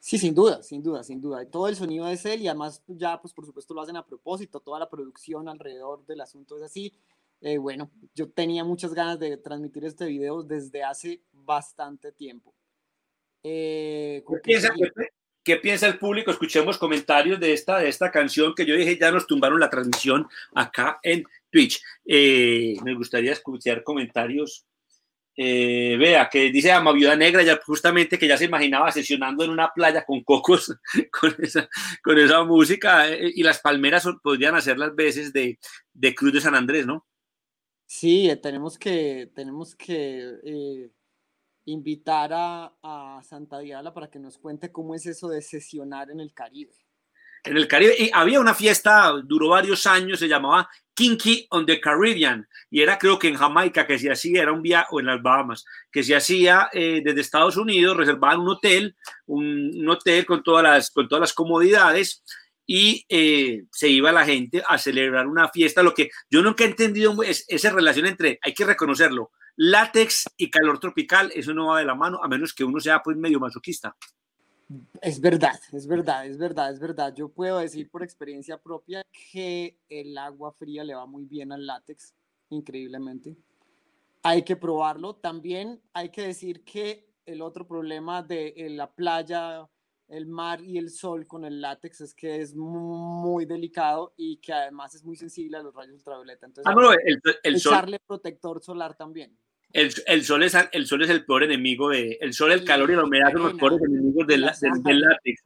[0.00, 1.48] Sí, sin duda, sin duda, sin duda.
[1.48, 4.58] Todo el sonido es él y además ya, pues por supuesto lo hacen a propósito,
[4.58, 6.92] toda la producción alrededor del asunto es así.
[7.42, 12.54] Eh, bueno, yo tenía muchas ganas de transmitir este video desde hace bastante tiempo.
[13.42, 14.68] Eh, ¿con ¿Qué piensa,
[15.42, 16.30] qué- piensa el público?
[16.30, 20.28] Escuchemos comentarios de esta, de esta canción que yo dije, ya nos tumbaron la transmisión
[20.54, 21.82] acá en Twitch.
[22.04, 24.66] Eh, me gustaría escuchar comentarios.
[25.36, 29.50] Eh, vea, que dice Ama Viuda Negra, ya justamente que ya se imaginaba sesionando en
[29.50, 30.76] una playa con cocos,
[31.18, 31.66] con esa,
[32.02, 35.58] con esa música, eh, y las palmeras podrían hacer las veces de,
[35.94, 37.06] de Cruz de San Andrés, ¿no?
[37.92, 40.92] Sí, eh, tenemos que, tenemos que eh,
[41.64, 46.20] invitar a, a Santa Diala para que nos cuente cómo es eso de sesionar en
[46.20, 46.72] el Caribe.
[47.42, 47.96] en el Caribe.
[47.98, 52.96] Y había una fiesta, duró varios años, se llamaba Kinky on the Caribbean, y era
[52.96, 56.04] creo que en Jamaica que se hacía, era un viaje, o en las Bahamas, que
[56.04, 60.90] se hacía eh, desde Estados Unidos, reservaban un hotel, un, un hotel con todas las,
[60.92, 62.22] con todas las comodidades,
[62.72, 65.82] y eh, se iba la gente a celebrar una fiesta.
[65.82, 70.50] Lo que yo nunca he entendido es esa relación entre, hay que reconocerlo, látex y
[70.50, 73.40] calor tropical, eso no va de la mano, a menos que uno sea pues medio
[73.40, 73.96] masoquista.
[75.02, 77.12] Es verdad, es verdad, es verdad, es verdad.
[77.12, 79.02] Yo puedo decir por experiencia propia
[79.32, 82.14] que el agua fría le va muy bien al látex,
[82.50, 83.36] increíblemente.
[84.22, 85.16] Hay que probarlo.
[85.16, 89.68] También hay que decir que el otro problema de eh, la playa,
[90.10, 94.52] el mar y el sol con el látex es que es muy delicado y que
[94.52, 96.46] además es muy sensible a los rayos ultravioleta.
[96.46, 99.36] Entonces, Ah, no, el, el sol, echarle protector solar también.
[99.72, 102.18] El, el sol es, el sol es el peor enemigo de.
[102.20, 105.42] El sol, el calor y la humedad son los peores enemigos del, del, del látex.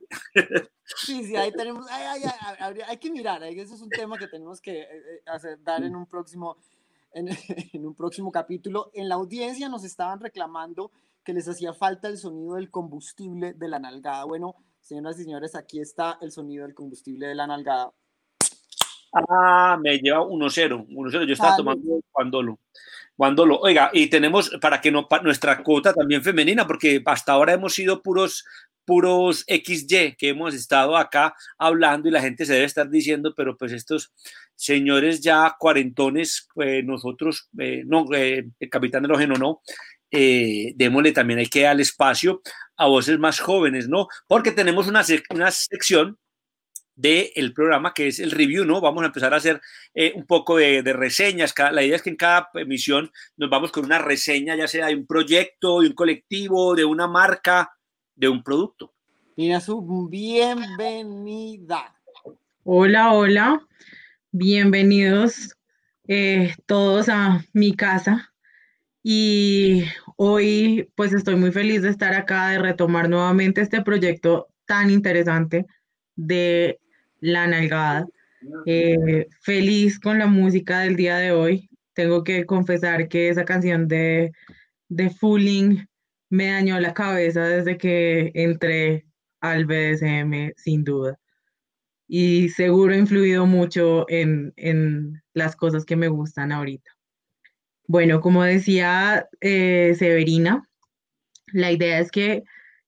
[0.85, 4.17] Sí, sí, ahí tenemos, ay, ay, ay, habría- hay que mirar, ese es un tema
[4.19, 6.57] que tenemos que eh, eh, hacer, dar en un próximo,
[7.15, 7.29] en,
[7.73, 8.91] en un próximo capítulo.
[8.95, 10.91] En la audiencia nos estaban reclamando
[11.25, 14.25] que les hacía falta el sonido del combustible de la nalgada.
[14.25, 17.93] Bueno, señoras y señores, aquí está el sonido del combustible de la nalgada.
[19.15, 20.87] Ah, me lleva 1-0.
[20.89, 21.27] 1-0.
[21.27, 21.65] Yo estaba Salud.
[21.65, 22.59] tomando Guandolo.
[23.17, 23.59] Guandolo.
[23.61, 28.03] Oiga, y tenemos para que no, nuestra cuota también femenina, porque hasta ahora hemos sido
[28.03, 28.45] puros
[28.85, 33.57] puros XY que hemos estado acá hablando y la gente se debe estar diciendo, pero
[33.57, 34.13] pues estos
[34.57, 39.63] señores ya cuarentones, eh, nosotros, eh, no, eh, el capitán erógeno no,
[40.11, 42.41] eh, démosle también, hay que dar espacio
[42.77, 44.07] a voces más jóvenes, ¿no?
[44.29, 46.19] Porque tenemos una, sec- una sección
[46.97, 48.81] del programa que es el review, ¿no?
[48.81, 49.61] Vamos a empezar a hacer
[49.95, 51.53] eh, un poco de, de reseñas.
[51.73, 54.95] La idea es que en cada emisión nos vamos con una reseña, ya sea de
[54.95, 57.73] un proyecto, de un colectivo, de una marca,
[58.17, 58.93] de un producto.
[59.37, 61.95] Nina Su, bienvenida.
[62.63, 63.67] Hola, hola,
[64.31, 65.57] bienvenidos
[66.07, 68.33] eh, todos a mi casa
[69.03, 69.85] y
[70.17, 75.67] hoy pues estoy muy feliz de estar acá, de retomar nuevamente este proyecto tan interesante
[76.15, 76.79] de
[77.21, 78.07] La Nalgada.
[78.67, 81.69] Eh, feliz con la música del día de hoy.
[81.93, 84.33] Tengo que confesar que esa canción de,
[84.89, 85.87] de Fooling
[86.35, 89.07] me dañó la cabeza desde que entré
[89.41, 91.19] al BDSM, sin duda
[92.07, 96.91] y seguro ha influido mucho en, en las cosas que me gustan ahorita.
[97.87, 100.69] Bueno, como decía eh, Severina,
[101.53, 102.43] la idea es que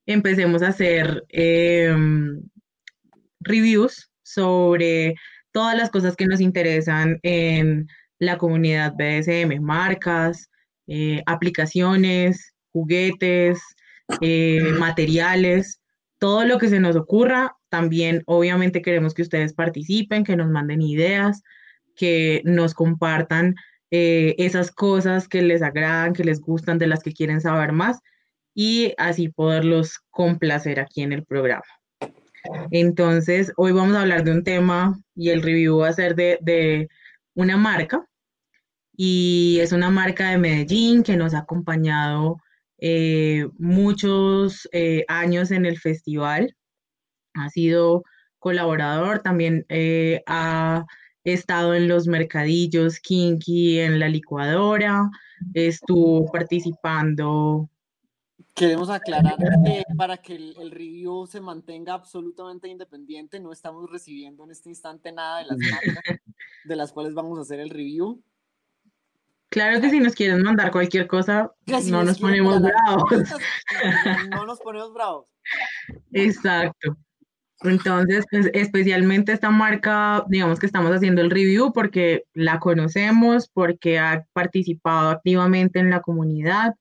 [0.06, 2.40] empecemos a hacer em,
[3.40, 5.14] reviews sobre
[5.52, 7.88] todas las cosas que nos interesan en
[8.18, 10.50] la comunidad BDSM, marcas,
[10.86, 13.58] eh, aplicaciones, juguetes,
[14.20, 15.80] eh, materiales,
[16.18, 17.56] todo lo que se nos ocurra.
[17.70, 21.42] También, obviamente, queremos que ustedes participen, que nos manden ideas,
[21.94, 23.54] que nos compartan
[23.90, 28.00] eh, esas cosas que les agradan, que les gustan, de las que quieren saber más
[28.54, 31.64] y así poderlos complacer aquí en el programa.
[32.70, 36.38] Entonces, hoy vamos a hablar de un tema y el review va a ser de,
[36.42, 36.88] de
[37.34, 38.06] una marca
[38.96, 42.38] y es una marca de Medellín que nos ha acompañado
[42.78, 46.56] eh, muchos eh, años en el festival.
[47.34, 48.04] Ha sido
[48.38, 50.84] colaborador, también eh, ha
[51.24, 55.10] estado en los mercadillos Kinky, en la licuadora,
[55.54, 57.68] estuvo participando
[58.56, 64.44] Queremos aclarar que para que el, el review se mantenga absolutamente independiente, no estamos recibiendo
[64.44, 66.02] en este instante nada de las marcas
[66.64, 68.22] de las cuales vamos a hacer el review.
[69.56, 73.04] Claro que si nos quieren mandar cualquier cosa, si no nos ponemos bravos.
[73.08, 73.38] cosas,
[74.28, 75.30] no, no nos ponemos bravos.
[76.12, 76.94] Exacto.
[77.62, 83.98] Entonces, pues, especialmente esta marca, digamos que estamos haciendo el review porque la conocemos, porque
[83.98, 86.74] ha participado activamente en la comunidad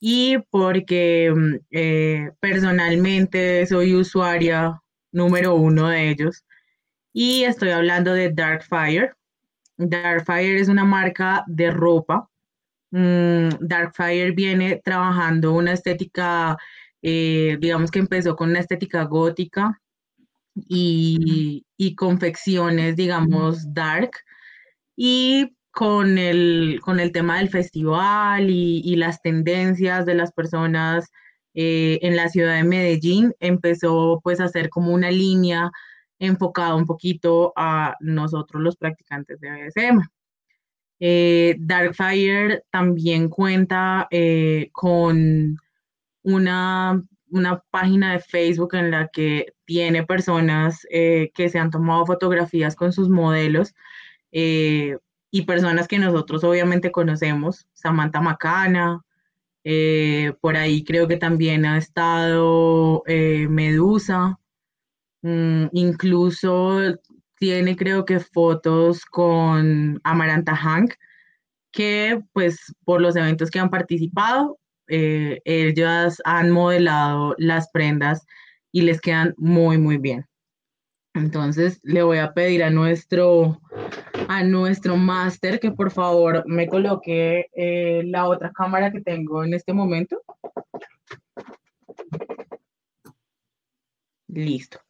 [0.00, 4.80] y porque mm, eh, personalmente soy usuaria
[5.12, 6.46] número uno de ellos.
[7.12, 9.15] Y estoy hablando de Darkfire.
[9.76, 12.28] Darkfire es una marca de ropa.
[12.90, 16.56] Mm, Darkfire viene trabajando una estética,
[17.02, 19.80] eh, digamos que empezó con una estética gótica
[20.54, 21.64] y,
[21.96, 24.10] confecciones, digamos, dark.
[24.96, 31.10] Y con el, con el tema del festival y, y las tendencias de las personas
[31.58, 35.72] eh, en la ciudad de Medellín, empezó pues a hacer como una línea
[36.18, 40.02] enfocada un poquito a nosotros los practicantes de BDSM.
[40.98, 45.58] Eh, Darkfire también cuenta eh, con
[46.22, 52.06] una, una página de Facebook en la que tiene personas eh, que se han tomado
[52.06, 53.74] fotografías con sus modelos
[54.32, 59.02] y personas que nosotros obviamente conocemos, Samantha Macana,
[60.42, 64.38] por ahí creo que también ha estado Medusa,
[65.22, 66.80] mm, incluso
[67.38, 70.94] tiene creo que fotos con Amaranta Hank,
[71.72, 74.58] que pues por los eventos que han participado,
[74.88, 78.24] eh, ellas han modelado las prendas
[78.72, 80.26] y les quedan muy, muy bien.
[81.14, 83.60] Entonces le voy a pedir a nuestro,
[84.28, 89.54] a nuestro máster que por favor me coloque eh, la otra cámara que tengo en
[89.54, 90.22] este momento.
[94.28, 94.85] Listo.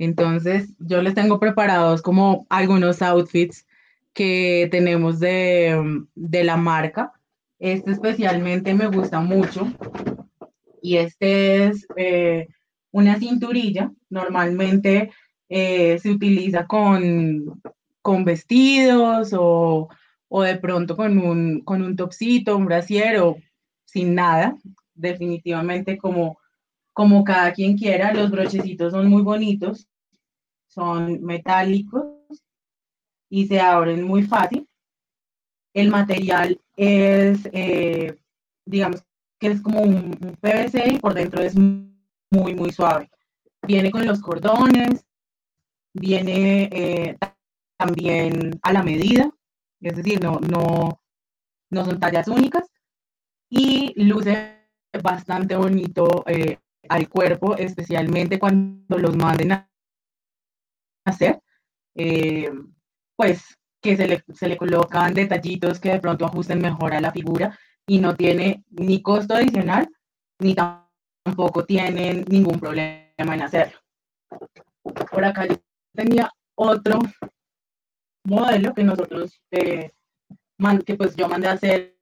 [0.00, 3.66] Entonces yo les tengo preparados como algunos outfits
[4.14, 5.78] que tenemos de,
[6.14, 7.12] de la marca.
[7.58, 9.70] Este especialmente me gusta mucho
[10.80, 12.48] y este es eh,
[12.90, 13.92] una cinturilla.
[14.08, 15.10] Normalmente
[15.50, 17.60] eh, se utiliza con,
[18.00, 19.90] con vestidos o,
[20.28, 23.36] o de pronto con un, con un topsito, un brasier o
[23.84, 24.56] sin nada.
[24.94, 26.38] Definitivamente como,
[26.94, 28.14] como cada quien quiera.
[28.14, 29.89] Los brochecitos son muy bonitos,
[30.70, 32.06] son metálicos
[33.28, 34.68] y se abren muy fácil.
[35.74, 38.16] El material es, eh,
[38.64, 39.04] digamos,
[39.38, 43.10] que es como un, PVC y por dentro es muy, muy suave.
[43.66, 45.04] Viene con los cordones,
[45.92, 47.18] viene eh,
[47.76, 49.30] también a la medida,
[49.80, 51.00] es decir, no, no,
[51.70, 52.70] no son tallas únicas
[53.48, 54.68] y luce
[55.02, 56.58] bastante bonito eh,
[56.88, 59.69] al cuerpo, especialmente cuando los manden a
[61.04, 61.40] hacer,
[61.94, 62.50] eh,
[63.16, 67.12] pues que se le, se le colocan detallitos que de pronto ajusten mejor a la
[67.12, 69.88] figura y no tiene ni costo adicional
[70.38, 73.78] ni tampoco tienen ningún problema en hacerlo.
[75.10, 75.46] Por acá
[75.94, 76.98] tenía otro
[78.24, 79.90] modelo que nosotros, eh,
[80.86, 81.96] que pues yo mandé a hacer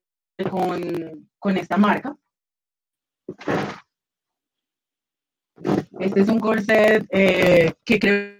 [0.50, 2.16] con, con esta marca.
[5.98, 8.37] Este es un corset eh, que creo,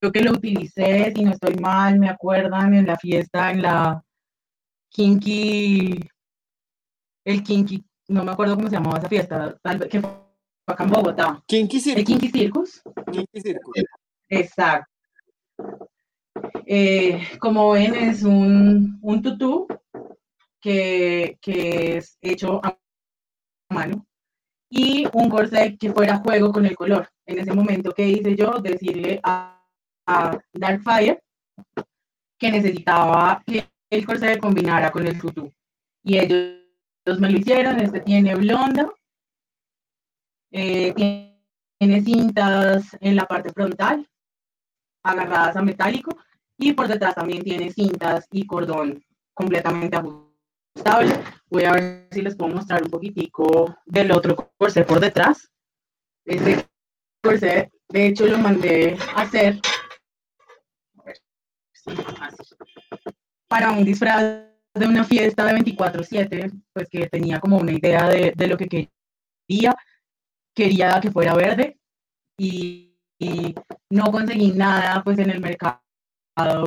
[0.00, 4.02] creo que lo utilicé, si no estoy mal, me acuerdan, en la fiesta, en la
[4.90, 6.00] Kinky,
[7.24, 10.10] el Kinky, no me acuerdo cómo se llamaba esa fiesta, tal vez que fue
[10.66, 11.42] acá en Bogotá.
[11.46, 12.04] Kinky El Circus.
[12.04, 12.82] Kinky Circus.
[13.12, 13.84] Kinky Circus.
[14.28, 14.90] Exacto.
[16.66, 19.66] Eh, como ven, es un, un tutú
[20.60, 22.76] que, que es hecho a
[23.70, 24.06] mano
[24.68, 27.08] y un corset que fuera juego con el color.
[27.24, 28.58] En ese momento, ¿qué hice yo?
[28.60, 29.55] Decirle a,
[30.06, 31.22] a Darkfire
[32.38, 35.52] que necesitaba que el corset combinara con el tutú.
[36.02, 36.60] Y ellos,
[37.04, 37.80] ellos me lo hicieron.
[37.80, 38.92] Este tiene blonda,
[40.50, 41.42] eh, tiene,
[41.78, 44.08] tiene cintas en la parte frontal
[45.02, 46.16] agarradas a metálico
[46.58, 49.04] y por detrás también tiene cintas y cordón
[49.34, 51.14] completamente ajustable.
[51.48, 55.50] Voy a ver si les puedo mostrar un poquitico del otro corset por detrás.
[56.24, 56.66] Este
[57.22, 59.60] corset, de hecho, lo mandé a hacer
[63.48, 64.22] para un disfraz
[64.74, 68.68] de una fiesta de 24/7, pues que tenía como una idea de, de lo que
[69.48, 69.74] quería,
[70.54, 71.78] quería que fuera verde
[72.38, 73.54] y, y
[73.90, 75.80] no conseguí nada pues en el mercado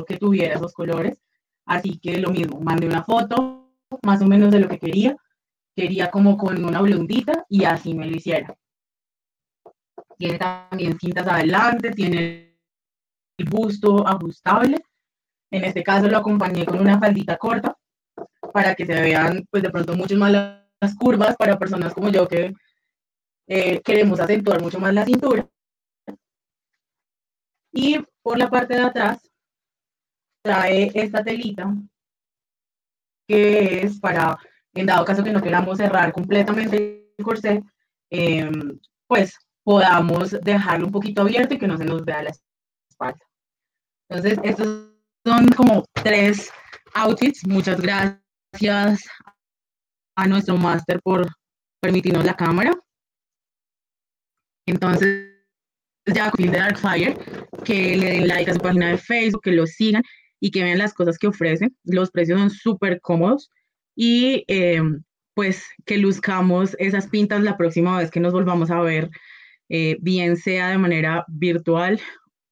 [0.06, 1.16] que tuviera esos colores,
[1.66, 5.16] así que lo mismo, mandé una foto más o menos de lo que quería,
[5.76, 8.56] quería como con una blondita y así me lo hiciera.
[10.18, 12.58] Tiene también cintas adelante, tiene
[13.38, 14.82] el busto ajustable.
[15.50, 17.76] En este caso lo acompañé con una faldita corta
[18.52, 22.26] para que se vean pues de pronto mucho más las curvas para personas como yo
[22.26, 22.52] que
[23.46, 25.48] eh, queremos acentuar mucho más la cintura.
[27.72, 29.30] Y por la parte de atrás
[30.42, 31.72] trae esta telita
[33.26, 34.36] que es para,
[34.74, 37.62] en dado caso que no queramos cerrar completamente el corset,
[38.10, 38.50] eh,
[39.06, 42.32] pues podamos dejarlo un poquito abierto y que no se nos vea la
[42.88, 43.20] espalda.
[44.08, 44.89] Entonces, estos
[45.24, 46.50] son como tres
[46.94, 47.46] outfits.
[47.46, 49.04] Muchas gracias
[50.16, 51.26] a nuestro máster por
[51.80, 52.72] permitirnos la cámara.
[54.66, 55.30] Entonces,
[56.06, 57.16] ya de Darkfire,
[57.64, 60.02] que le den like a su página de Facebook, que lo sigan
[60.40, 61.76] y que vean las cosas que ofrecen.
[61.84, 63.50] Los precios son súper cómodos
[63.96, 64.80] y eh,
[65.34, 69.10] pues que luzcamos esas pintas la próxima vez que nos volvamos a ver,
[69.68, 72.00] eh, bien sea de manera virtual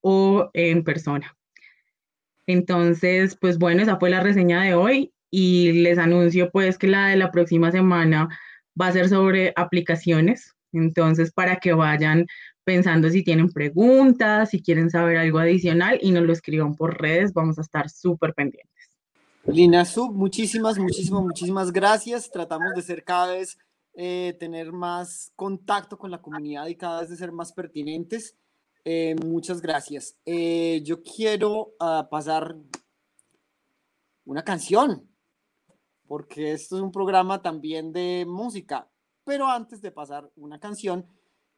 [0.00, 1.37] o en persona.
[2.48, 7.08] Entonces, pues bueno, esa fue la reseña de hoy y les anuncio pues que la
[7.08, 8.30] de la próxima semana
[8.80, 10.54] va a ser sobre aplicaciones.
[10.72, 12.26] Entonces, para que vayan
[12.64, 17.34] pensando si tienen preguntas, si quieren saber algo adicional y nos lo escriban por redes,
[17.34, 18.90] vamos a estar súper pendientes.
[19.44, 22.30] Lina Sub, muchísimas, muchísimas, muchísimas gracias.
[22.30, 23.58] Tratamos de ser cada vez,
[23.92, 28.38] eh, tener más contacto con la comunidad y cada vez de ser más pertinentes.
[28.84, 30.16] Eh, muchas gracias.
[30.24, 32.56] Eh, yo quiero uh, pasar
[34.24, 35.08] una canción,
[36.06, 38.90] porque esto es un programa también de música.
[39.24, 41.06] Pero antes de pasar una canción,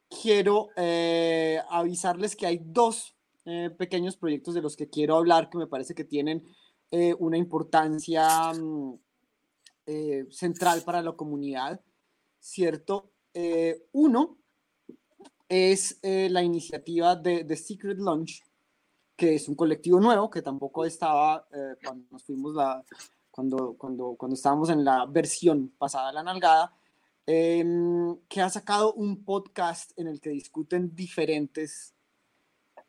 [0.09, 3.15] quiero eh, avisarles que hay dos
[3.79, 6.45] pequeños proyectos de los que quiero hablar que me parece que tienen
[7.17, 8.99] una importancia mm,
[10.29, 11.81] central para la comunidad,
[12.39, 13.13] ¿cierto?
[13.93, 14.40] Uno
[15.51, 18.41] es eh, la iniciativa de The Secret Lunch,
[19.17, 22.81] que es un colectivo nuevo que tampoco estaba eh, cuando nos fuimos la,
[23.29, 26.73] cuando, cuando, cuando estábamos en la versión pasada de la nalgada,
[27.25, 31.95] em, que ha sacado un podcast en el que discuten diferentes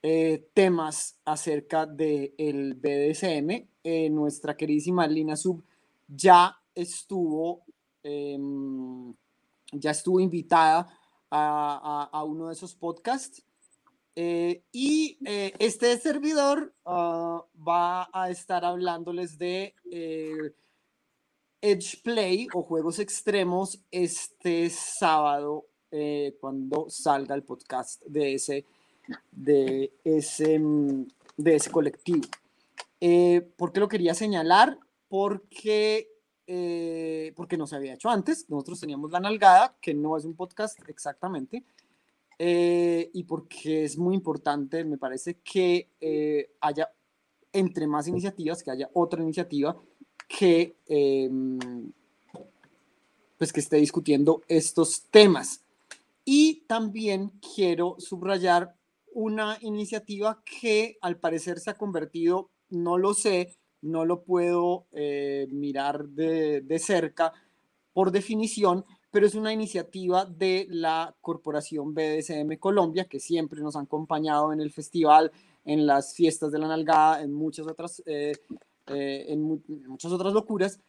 [0.01, 3.69] eh, temas acerca del el BDSM.
[3.83, 5.65] Eh, nuestra queridísima Lina Sub
[6.07, 7.65] ya estuvo,
[8.05, 9.13] em,
[9.73, 11.02] ya estuvo invitada
[11.33, 13.43] a, uno de esos podcasts.
[14.15, 20.53] Eh, y eh, este servidor ah, va a estar hablándoles de eh,
[21.63, 28.67] Edge Play o juegos extremos este sábado eh, cuando salga el podcast de ese,
[29.31, 31.07] de ese, mm,
[31.39, 32.29] de ese colectivo.
[33.57, 34.79] ¿Por qué lo quería señalar?
[35.09, 36.12] Porque,
[36.55, 38.51] eh, porque no se había hecho antes.
[38.51, 41.65] Nosotros teníamos La Nalgada, que no es un podcast exactamente,
[42.39, 46.93] eh, y porque es muy importante, me parece que eh, haya
[47.55, 49.81] entre más iniciativas, que haya otra iniciativa
[50.29, 51.31] que, eh,
[53.39, 55.65] pues que esté discutiendo estos temas.
[56.23, 58.77] Y también quiero subrayar
[59.15, 65.47] una iniciativa que al parecer se ha convertido, no lo sé, no lo puedo eh,
[65.51, 67.33] mirar de, de cerca
[67.93, 73.85] por definición, pero es una iniciativa de la Corporación BDSM Colombia, que siempre nos han
[73.85, 75.31] acompañado en el festival,
[75.65, 78.33] en las fiestas de la nalgada, en muchas otras, eh,
[78.87, 80.81] eh, en, mu- en muchas otras locuras,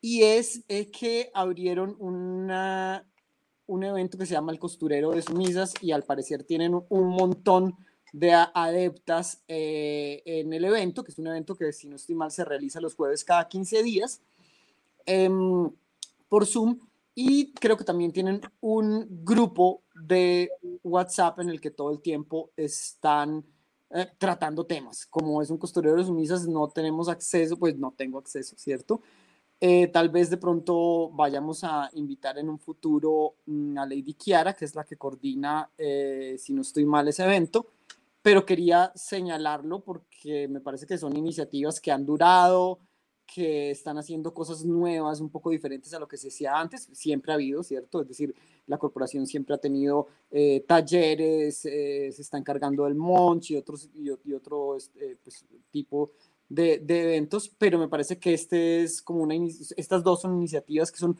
[0.00, 3.06] y es eh, que abrieron una,
[3.66, 7.76] un evento que se llama el costurero de sumisas y al parecer tienen un, montón
[8.22, 12.30] a- adeptas eh, en el evento, que es un evento que si no estoy mal
[12.30, 14.20] se realiza los jueves cada 15 días
[15.06, 15.70] em,
[16.28, 16.78] por Zoom
[17.14, 20.50] y creo que también tienen un grupo de
[20.82, 23.44] WhatsApp en el que todo el tiempo están
[23.90, 25.06] eh, tratando temas.
[25.06, 29.00] Como es un costurero de sumisas, no tenemos acceso, pues no tengo acceso, ¿cierto?
[29.60, 34.52] Eh, tal vez de pronto vayamos a invitar en un futuro mm, a Lady Kiara,
[34.52, 37.68] que es la que coordina, eh, si no estoy mal, ese evento,
[38.24, 42.78] pero quería señalarlo porque me parece que son iniciativas que han durado,
[43.26, 47.32] que están haciendo cosas nuevas, un poco diferentes a lo que se hacía antes, siempre
[47.32, 48.00] ha habido, ¿cierto?
[48.00, 48.34] Es decir,
[48.66, 53.90] la corporación siempre ha tenido eh, talleres, eh, se está encargando del Monch y otros
[53.94, 56.12] y, y otro este, pues, tipo
[56.48, 59.34] de, de eventos, pero me parece que este es como una,
[59.76, 61.18] estas dos son iniciativas que son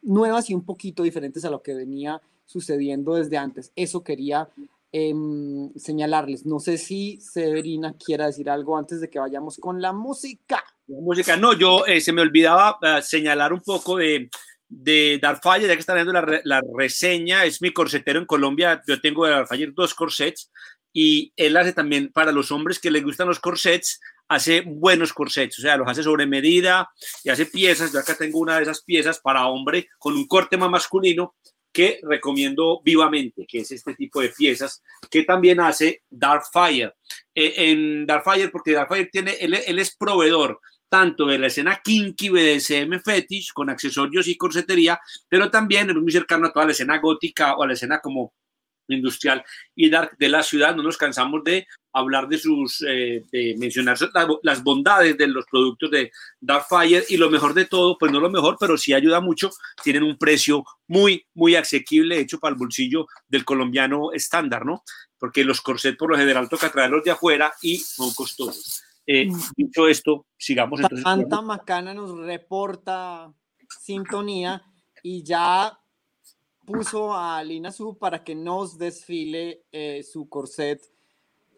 [0.00, 3.72] nuevas y un poquito diferentes a lo que venía sucediendo desde antes.
[3.76, 4.48] Eso quería
[4.92, 6.46] em, señalarles.
[6.46, 10.62] No sé si Severina quiera decir algo antes de que vayamos con la música.
[10.86, 14.30] La música, no, yo eh, se me olvidaba eh, señalar un poco de,
[14.68, 19.26] de Darfire, ya que están viendo la reseña, es mi corsetero en Colombia, yo tengo
[19.26, 20.50] de Darfire dos corsets
[20.92, 25.58] y él hace también para los hombres que les gustan los corsets, hace buenos corsets,
[25.58, 26.90] o sea, los hace sobre medida
[27.22, 30.56] y hace piezas, yo acá tengo una de esas piezas para hombre con un corte
[30.56, 31.34] más masculino
[31.76, 36.94] que recomiendo vivamente, que es este tipo de piezas que también hace Darkfire.
[37.34, 40.58] Eh, en Darkfire, porque Darkfire tiene, él, él es proveedor
[40.88, 44.98] tanto de la escena kinky BDSM fetish con accesorios y corsetería,
[45.28, 48.32] pero también es muy cercano a toda la escena gótica o a la escena como
[48.88, 50.74] industrial y dark de la ciudad.
[50.74, 53.96] No nos cansamos de hablar de sus, eh, de mencionar
[54.42, 56.10] las bondades de los productos de
[56.40, 59.50] Darkfire y lo mejor de todo, pues no lo mejor, pero sí ayuda mucho.
[59.82, 64.82] Tienen un precio muy, muy asequible, hecho para el bolsillo del colombiano estándar, ¿no?
[65.18, 68.82] Porque los corsets por lo general toca traerlos de afuera y son costosos.
[69.06, 71.02] Eh, dicho esto, sigamos entonces.
[71.02, 73.32] Santa Macana nos reporta
[73.80, 74.62] sintonía
[75.02, 75.78] y ya
[76.66, 80.82] puso a Lina Su para que nos desfile eh, su corset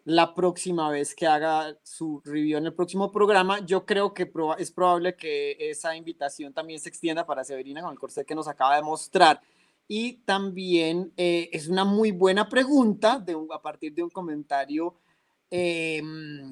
[0.04, 3.59] la próxima vez que haga su review en el próximo programa.
[3.66, 7.98] Yo creo que es probable que esa invitación también se extienda para Severina con el
[7.98, 9.40] corset que nos acaba de mostrar.
[9.86, 14.94] Y también eh, es una muy buena pregunta de un- a partir de un comentario
[15.50, 16.02] eh,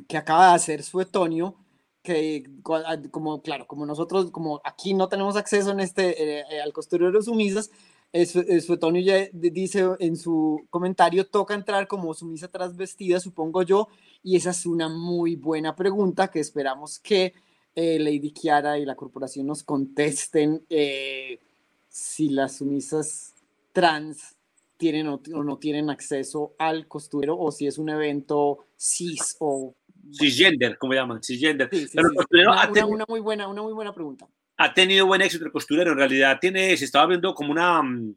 [0.08, 1.56] que acaba de hacer Suetonio,
[2.02, 6.44] que co- a- como, claro, como nosotros, como aquí no tenemos acceso en este, eh,
[6.50, 11.86] eh, al costurero sumisas, eh, Su- eh, Suetonio ya dice en su comentario, toca entrar
[11.86, 13.88] como sumisa trasvestida, supongo yo,
[14.22, 17.34] y esa es una muy buena pregunta que esperamos que
[17.74, 21.40] eh, Lady Kiara y la corporación nos contesten eh,
[21.88, 23.34] si las sumisas
[23.72, 24.36] trans
[24.78, 29.74] tienen o, o no tienen acceso al costurero o si es un evento cis o
[30.12, 31.68] Cisgender, como llaman, cisgender.
[31.70, 32.16] Sí, sí, Pero sí.
[32.46, 34.28] Una, una- una muy buena, una muy buena pregunta.
[34.58, 35.92] Ha tenido buen éxito el costurero.
[35.92, 38.14] En realidad tiene, se estaba viendo como una, mm,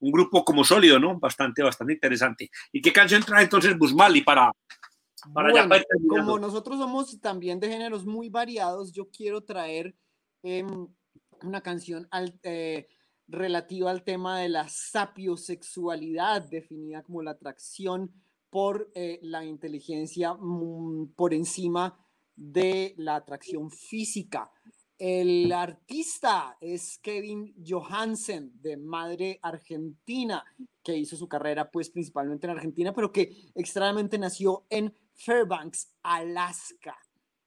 [0.00, 1.18] un grupo como sólido, ¿no?
[1.18, 2.50] Bastante, bastante interesante.
[2.72, 4.52] ¿Y qué canción trae entonces Busmali para,
[5.32, 6.24] para ya Bueno, para ir terminando?
[6.32, 9.94] como nosotros somos también de géneros muy variados, yo quiero traer
[10.42, 10.86] em,
[11.42, 12.86] una canción al- eh,
[13.26, 18.12] relativa al tema de la sapiosexualidad, definida como la atracción
[18.50, 21.98] por eh, la inteligencia mm, por encima
[22.36, 24.50] de la atracción física.
[24.98, 30.44] El artista es Kevin Johansen, de madre argentina,
[30.84, 36.96] que hizo su carrera pues principalmente en Argentina, pero que extrañamente nació en Fairbanks, Alaska.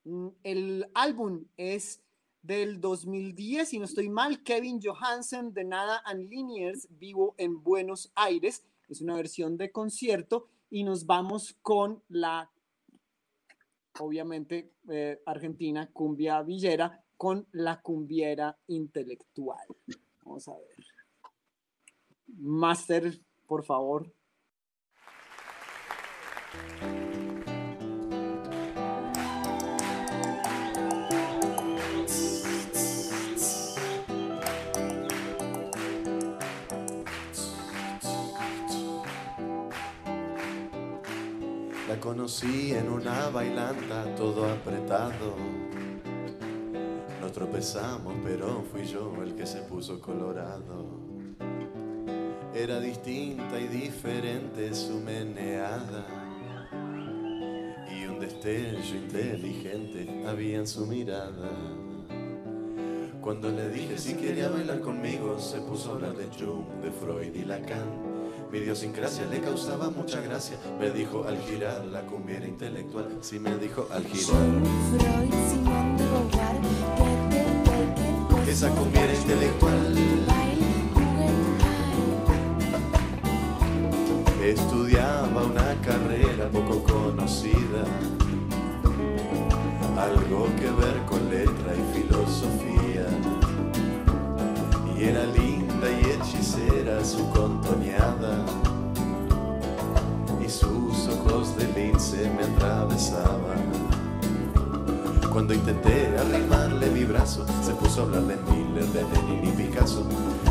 [0.03, 2.03] Mm, El álbum es
[2.41, 8.11] del 2010, si no estoy mal, Kevin Johansen de Nada and Linears, vivo en Buenos
[8.15, 8.65] Aires.
[8.89, 12.51] Es una versión de concierto y nos vamos con la,
[13.99, 19.67] obviamente, eh, argentina, cumbia villera, con la cumbiera intelectual.
[20.23, 20.85] Vamos a ver.
[22.27, 24.13] Master, por favor.
[41.87, 45.35] La conocí en una bailanta, todo apretado.
[47.27, 50.85] Nos tropezamos, pero fui yo el que se puso colorado.
[52.55, 56.07] Era distinta y diferente su meneada.
[57.91, 61.51] Y un destello inteligente había en su mirada.
[63.19, 67.35] Cuando le dije si quería bailar conmigo, se puso a hablar de Jung, de Freud
[67.35, 68.07] y Lacan.
[68.53, 70.55] Mi idiosincrasia le causaba mucha gracia.
[70.79, 73.17] Me dijo al girar la cumbiera intelectual.
[73.19, 74.41] Sí, me dijo al girar.
[74.97, 76.56] Freud, Simón de Beckett,
[78.57, 79.95] Esa Bach, intelectual.
[84.43, 87.83] Estudiaba una carrera poco conocida.
[89.95, 93.05] Algo que ver con letra y filosofía.
[94.97, 98.43] Y era linda y hechicera su contoneada.
[100.43, 103.86] Y sus ojos de lince me atravesaban.
[105.37, 110.03] Cuando intenté arrimarle mi brazo, se puso a hablar de Miller, de Lenin y Picasso.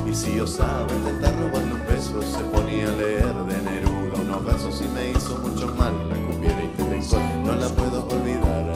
[0.09, 4.81] Y si osaba intentar robarle un beso, se ponía a leer de Neruda unos versos
[4.83, 7.45] y me hizo mucho mal la cumbiera intelectual.
[7.45, 8.75] No la puedo olvidar.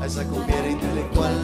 [0.00, 1.34] A esa cumbiera intelectual.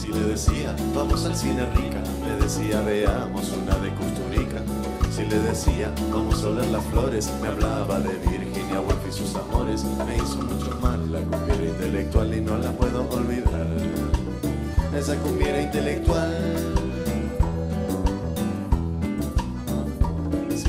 [0.00, 4.62] Si le decía, vamos al cine rica, me decía, veamos una de Custurica.
[5.14, 8.14] Si le decía, vamos a oler las flores, me hablaba de
[8.80, 9.84] Woolf y sus amores.
[9.84, 13.66] Me hizo mucho mal la cumbiera intelectual y no la puedo olvidar.
[14.96, 16.74] Esa cumbiera intelectual.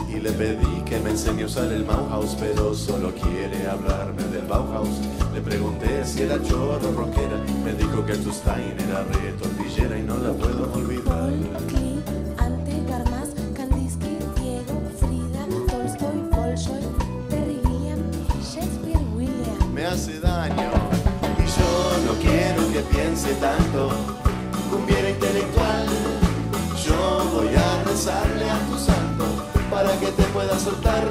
[0.09, 4.45] Y le pedí que me enseñe a usar el Bauhaus, pero solo quiere hablarme del
[4.47, 4.99] Bauhaus.
[5.33, 9.97] Le pregunté si era chorro o rockera, me dijo que tu Stein era re tortillera
[9.99, 11.84] y no la puedo olvidar.
[23.25, 23.89] Piense tanto.
[24.69, 25.85] Cumbiera intelectual,
[26.85, 29.25] yo voy a rezarle a tu santo
[29.69, 31.03] para que te pueda soltar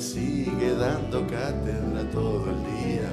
[0.00, 3.10] sigue dando cátedra todo el día.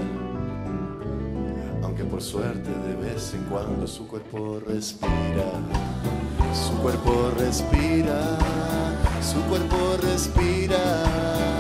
[1.82, 5.52] Aunque por suerte de vez en cuando su cuerpo respira.
[6.54, 8.38] Su cuerpo respira.
[9.22, 11.53] Su cuerpo respira.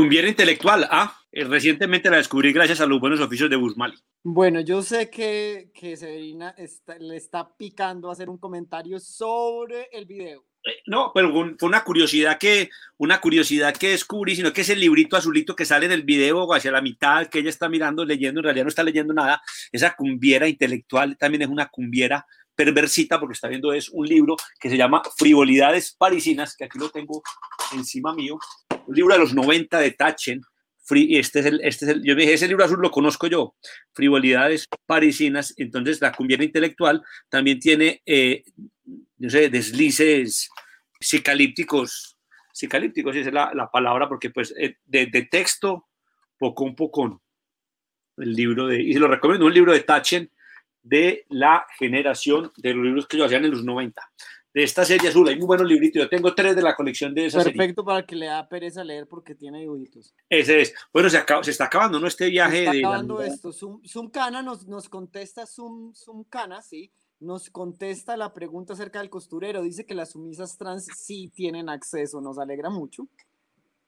[0.00, 3.96] Cumbiera intelectual, ah, eh, recientemente la descubrí gracias a los buenos oficios de Busmali.
[4.22, 10.06] Bueno, yo sé que, que Severina está- le está picando hacer un comentario sobre el
[10.06, 10.44] video.
[10.64, 15.16] Eh, No, pero fue una curiosidad que, una curiosidad que descubrí, sino que ese librito
[15.16, 18.44] azulito que sale en el video hacia la mitad, que ella está mirando, leyendo, en
[18.44, 19.40] realidad no está leyendo nada,
[19.72, 22.26] esa cumbiera intelectual también es una cumbiera
[22.60, 26.90] perversita, porque está viendo es un libro que se llama Frivolidades Parisinas, que aquí lo
[26.90, 27.22] tengo
[27.72, 28.38] encima mío,
[28.86, 30.42] un libro de los 90 de Tachen,
[30.90, 33.54] este es el, este es el, yo dije, ese libro azul lo conozco yo,
[33.94, 38.44] Frivolidades Parisinas, entonces la cumbiera intelectual también tiene, eh,
[39.26, 40.50] sé, deslices
[41.00, 42.18] psicalípticos,
[42.52, 45.88] psicalípticos, esa es la, la palabra, porque pues eh, de, de texto,
[46.36, 47.22] poco un poco,
[48.18, 50.30] el libro de, y se lo recomiendo, un libro de Tachen
[50.82, 54.00] de la generación de los libros que yo hacían en los 90.
[54.52, 57.26] De esta serie azul, hay muy buenos libritos, yo tengo tres de la colección de
[57.26, 57.56] esa serie.
[57.56, 60.12] Perfecto para el que le da pereza leer porque tiene dibujitos.
[60.28, 60.74] Ese es.
[60.92, 62.08] Bueno, se, acaba- se está acabando, ¿no?
[62.08, 62.78] Este viaje Está de...
[62.80, 63.52] acabando esto.
[63.52, 68.98] Zoom, Zoom Cana nos, nos contesta, Zoom, Zoom Cana, sí, nos contesta la pregunta acerca
[68.98, 69.62] del costurero.
[69.62, 73.06] Dice que las sumisas trans sí tienen acceso, nos alegra mucho.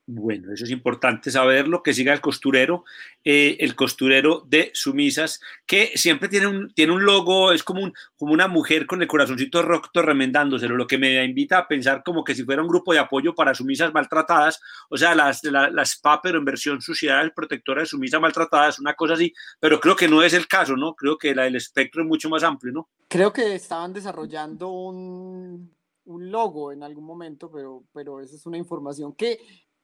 [0.05, 2.85] Bueno, eso es importante saberlo, que siga el costurero,
[3.23, 7.95] eh, el costurero de sumisas, que siempre tiene un, tiene un logo, es como, un,
[8.17, 12.25] como una mujer con el corazoncito roto remendándoselo, lo que me invita a pensar como
[12.25, 15.85] que si fuera un grupo de apoyo para sumisas maltratadas, o sea, las, la, la
[15.85, 20.09] SPA, pero en versión sociedad protectora de sumisas maltratadas, una cosa así, pero creo que
[20.09, 20.97] no es el caso, ¿no?
[20.97, 22.89] Creo que la del espectro es mucho más amplio, ¿no?
[23.07, 25.73] Creo que estaban desarrollando un,
[26.07, 29.39] un logo en algún momento, pero, pero esa es una información que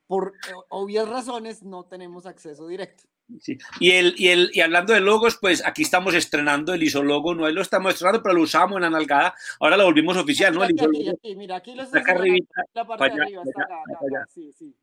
[0.09, 0.33] por
[0.71, 3.05] obvias razones no tenemos acceso directo.
[3.41, 3.59] Sí.
[3.79, 7.47] Y, el, y, el, y hablando de logos, pues aquí estamos estrenando el isologo, no
[7.49, 10.65] lo estamos estrenando, pero lo usamos en la nalgada, ahora lo volvimos oficial, ¿no?
[10.65, 14.27] El Aquí, aquí, aquí, mira, aquí lo acá arribita, la parte de arriba, está acá,
[14.31, 14.75] sí, sí.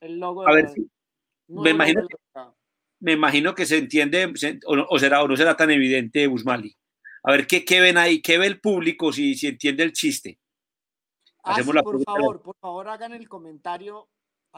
[0.00, 0.90] El logo A ver, sí,
[1.48, 2.16] me imagino que-
[3.00, 6.74] me imagino que se entiende, se- o, será, o no será tan evidente, Busmali.
[7.24, 8.22] A ver, ¿qué, qué ven ahí?
[8.22, 10.38] ¿Qué ve el público si, si entiende el chiste?
[11.44, 14.08] Ah, Hacemos sí, la por favor, por favor hagan el comentario,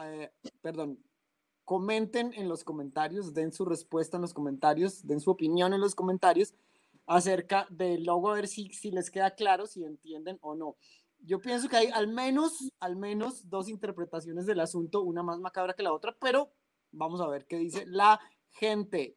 [0.03, 0.31] eh,
[0.61, 0.99] perdón,
[1.65, 5.95] comenten en los comentarios, den su respuesta en los comentarios, den su opinión en los
[5.95, 6.53] comentarios
[7.05, 10.77] acerca del logo, a ver si, si les queda claro, si entienden o no.
[11.19, 15.73] Yo pienso que hay al menos, al menos dos interpretaciones del asunto, una más macabra
[15.73, 16.51] que la otra, pero
[16.91, 18.19] vamos a ver qué dice la
[18.51, 19.15] gente.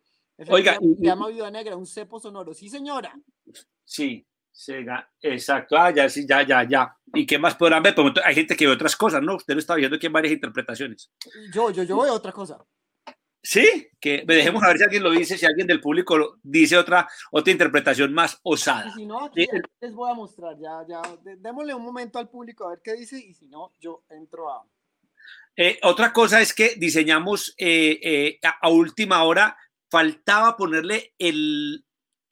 [0.50, 2.54] Oiga, se llama Viuda Negra, un cepo sonoro.
[2.54, 3.18] Sí, señora.
[3.84, 5.76] Sí, Sega, exacto.
[5.78, 6.94] Ah, ya, sí, ya, ya, ya.
[7.14, 7.94] ¿Y qué más podrán ver?
[7.94, 9.36] Pues, hay gente que ve otras cosas, ¿no?
[9.36, 11.10] Usted lo está viendo aquí en varias interpretaciones.
[11.52, 12.62] Yo, yo, yo veo otra cosa.
[13.42, 16.76] Sí, que dejemos a ver si alguien lo dice, si alguien del público lo- dice
[16.76, 18.92] otra, otra interpretación más Y osada.
[18.94, 19.58] si no, aquí, Sí.
[19.80, 21.02] les voy a mostrar, ya, ya,
[21.38, 24.62] démosle un momento al público a ver qué dice y si no, yo entro a...
[25.56, 29.56] Eh, otra cosa es que diseñamos eh, eh, a, a última hora,
[29.90, 31.84] faltaba ponerle el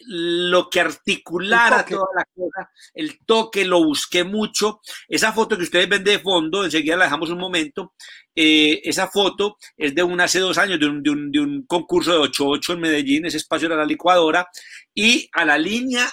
[0.07, 4.81] lo que articulara toda la cosa, el toque, lo busqué mucho.
[5.09, 7.95] Esa foto que ustedes ven de fondo, enseguida la dejamos un momento.
[8.35, 11.63] eh, esa foto es de un hace dos años, de un, de un, de un
[11.67, 14.49] concurso de 8-8 en Medellín, ese espacio era la licuadora,
[14.95, 16.09] y a la línea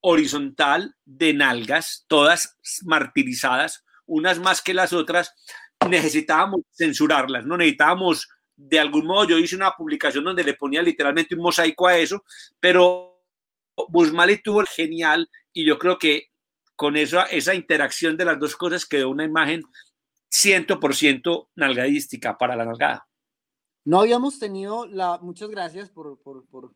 [0.00, 5.34] horizontal de nalgas, todas martirizadas, unas más que las otras,
[5.88, 11.34] necesitábamos censurarlas, no necesitábamos, de algún modo, yo hice una publicación donde le ponía literalmente
[11.34, 12.24] un mosaico a eso,
[12.58, 13.17] pero
[13.88, 16.28] Busmali tuvo el genial y yo creo que
[16.76, 19.62] con esa, esa interacción de las dos cosas quedó una imagen
[20.30, 23.08] 100% nalgadística para la nalgada.
[23.84, 25.18] No habíamos tenido la...
[25.18, 26.20] Muchas gracias por...
[26.20, 26.74] por,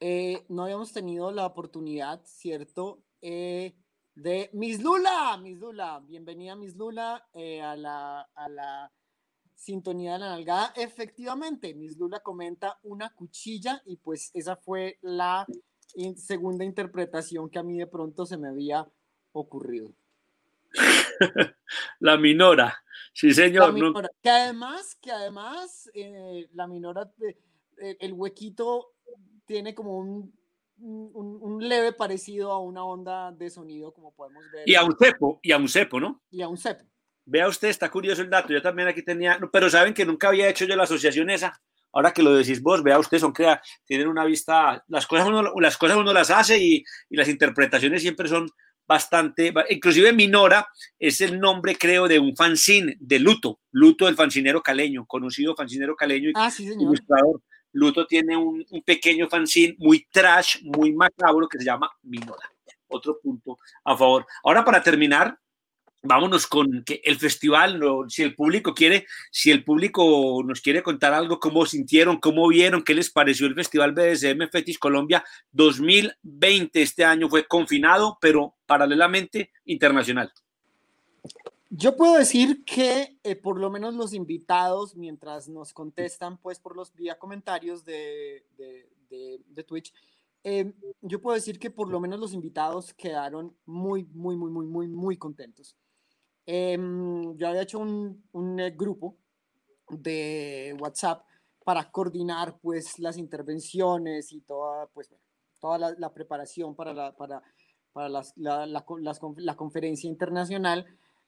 [0.00, 3.02] eh, no habíamos tenido la oportunidad, ¿cierto?
[3.20, 3.74] Eh,
[4.14, 8.92] de Miss Lula, Miss Lula, bienvenida Miss Lula eh, a, la, a la
[9.54, 10.72] sintonía de la nalgada.
[10.76, 15.46] Efectivamente, Miss Lula comenta una cuchilla y pues esa fue la
[16.16, 18.86] segunda interpretación que a mí de pronto se me había
[19.32, 19.92] ocurrido.
[22.00, 22.82] La minora,
[23.12, 23.74] sí señor.
[23.78, 27.36] no- que además, que además eh, la minora, de-
[27.80, 28.92] eh, el huequito
[29.46, 30.32] tiene como un,
[30.78, 34.96] un, un leve parecido a una onda de sonido, como podemos ver, y a un
[34.96, 36.20] cepo, y a un cepo, ¿no?
[36.30, 36.84] y a un cepo.
[37.26, 38.52] Vea usted, está curioso el dato.
[38.52, 41.60] Yo también aquí tenía, pero saben que nunca había hecho yo la asociación esa.
[41.92, 45.52] Ahora que lo decís vos, vea usted, son crea, tienen una vista, las cosas uno,
[45.60, 48.48] las cosas uno las hace y, y las interpretaciones siempre son
[48.86, 50.66] bastante, ba- inclusive Minora
[50.98, 55.94] es el nombre, creo, de un fanzine de Luto, Luto el fancinero caleño, conocido fancinero
[55.94, 56.82] caleño y Ah, sí, señor.
[56.82, 57.40] ilustrador.
[57.72, 62.50] Luto tiene un, un pequeño fanzine muy trash, muy macabro que se llama Minora.
[62.88, 64.26] Otro punto a favor.
[64.42, 65.38] Ahora para terminar,
[66.02, 71.38] vámonos con el festival, si el público quiere, si el público nos quiere contar algo,
[71.38, 76.82] cómo sintieron, cómo vieron, qué les pareció el Festival BDSM Fetish Colombia 2020.
[76.82, 80.32] Este año fue confinado, pero paralelamente internacional.
[81.72, 86.74] Yo puedo decir que eh, por lo menos los invitados, mientras nos contestan, pues por
[86.74, 88.44] los vía comentarios de,
[89.68, 89.92] Twitch,
[90.42, 94.66] eh, yo puedo decir que por lo menos los invitados quedaron muy, muy, muy, muy,
[94.66, 95.76] muy, muy contentos.
[96.52, 99.16] Em, yo había hecho un, un, eh, grupo
[99.88, 101.24] de WhatsApp
[101.64, 105.14] para coordinar pues las intervenciones y toda, pues,
[105.60, 107.40] toda la, la preparación para, la, para,
[107.92, 110.86] para las- la, la las la conferencia internacional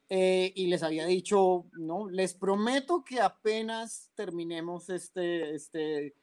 [0.08, 6.14] eh, y les había dicho, no, les prometo que apenas terminemos este, este,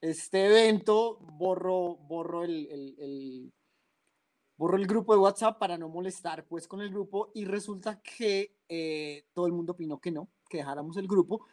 [0.00, 3.52] este evento, borro, borro el, el- el-
[4.60, 8.58] borro el grupo de WhatsApp para no molestar pues con el grupo y resulta que
[8.68, 11.46] eh, todo el mundo opinó que no, que dejáramos el grupo.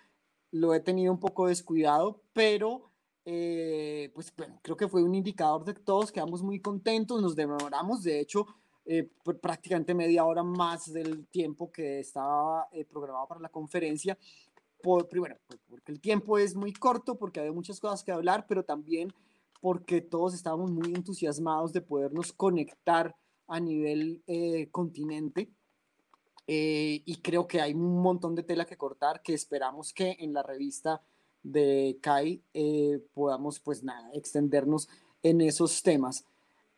[0.51, 2.91] Lo he tenido un poco descuidado, pero
[3.23, 8.03] eh, pues bueno, creo que fue un indicador de todos quedamos muy contentos, nos demoramos,
[8.03, 8.45] de hecho,
[8.85, 14.17] eh, pr- prácticamente media hora más del tiempo que estaba eh, programado para la conferencia.
[14.83, 18.45] Por, primero, por- porque el tiempo es muy corto, porque había muchas cosas que hablar,
[18.49, 19.13] pero también
[19.61, 23.15] porque todos estábamos muy entusiasmados de podernos conectar
[23.47, 25.49] a nivel eh, continente.
[26.47, 30.33] Eh, y creo que hay un montón de tela que cortar que esperamos que en
[30.33, 31.01] la revista
[31.43, 34.87] de Kai eh, podamos, pues nada, extendernos
[35.23, 36.25] en esos temas.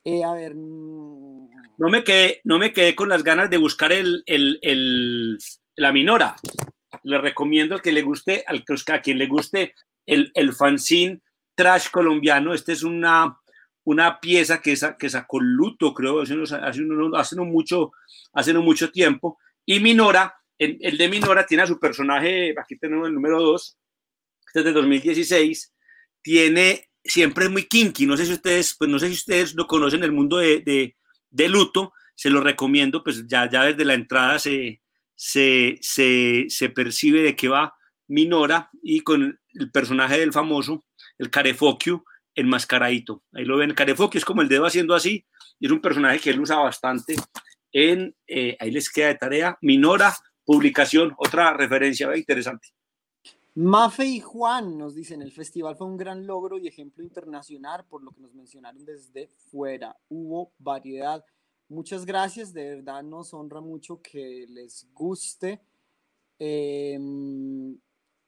[0.04, 3.92] Eh, a ver, mm, No me quedé, no me quedé con las ganas de buscar
[3.92, 5.38] el, el- el-
[5.76, 6.36] la minora.
[7.04, 9.74] Le recomiendo que le guste, al, a quien le guste
[10.06, 11.22] el, el fanzine
[11.60, 12.54] trash colombiano.
[12.54, 13.38] Este es una,
[13.84, 17.92] una pieza que, sa- que sacó Luto, creo, hace, unos- hace, uno- hace no mucho,
[18.32, 19.38] hace no mucho tiempo.
[19.66, 23.78] Y Minora, el, el de Minora tiene a su personaje, aquí tenemos el número 2,
[24.48, 25.74] este es de 2016,
[26.22, 29.68] tiene, siempre es muy kinky, no sé si ustedes, pues no sé si ustedes lo
[29.68, 30.96] conocen, el mundo de, de,
[31.30, 34.82] de luto, se lo recomiendo, pues ya, ya desde la entrada se,
[35.14, 37.74] se, se, se percibe de qué va
[38.08, 40.84] Minora y con el personaje del famoso,
[41.20, 42.04] el Carefoquio,
[42.34, 43.24] enmascaradito.
[43.34, 45.24] Ahí lo ven, el Carefoquio es como el dedo haciendo así,
[45.60, 47.16] y es un personaje que él usa bastante
[47.72, 50.14] en, eh, ahí les queda de tarea, Minora,
[50.44, 52.70] publicación, otra referencia interesante.
[53.56, 58.04] Mafe y Juan nos dicen, el festival fue un gran logro y ejemplo internacional por
[58.04, 59.98] lo que nos mencionaron desde fuera.
[60.08, 61.24] Hubo variedad.
[61.68, 65.62] Muchas gracias, de verdad nos honra mucho que les guste.
[66.40, 67.78] Em,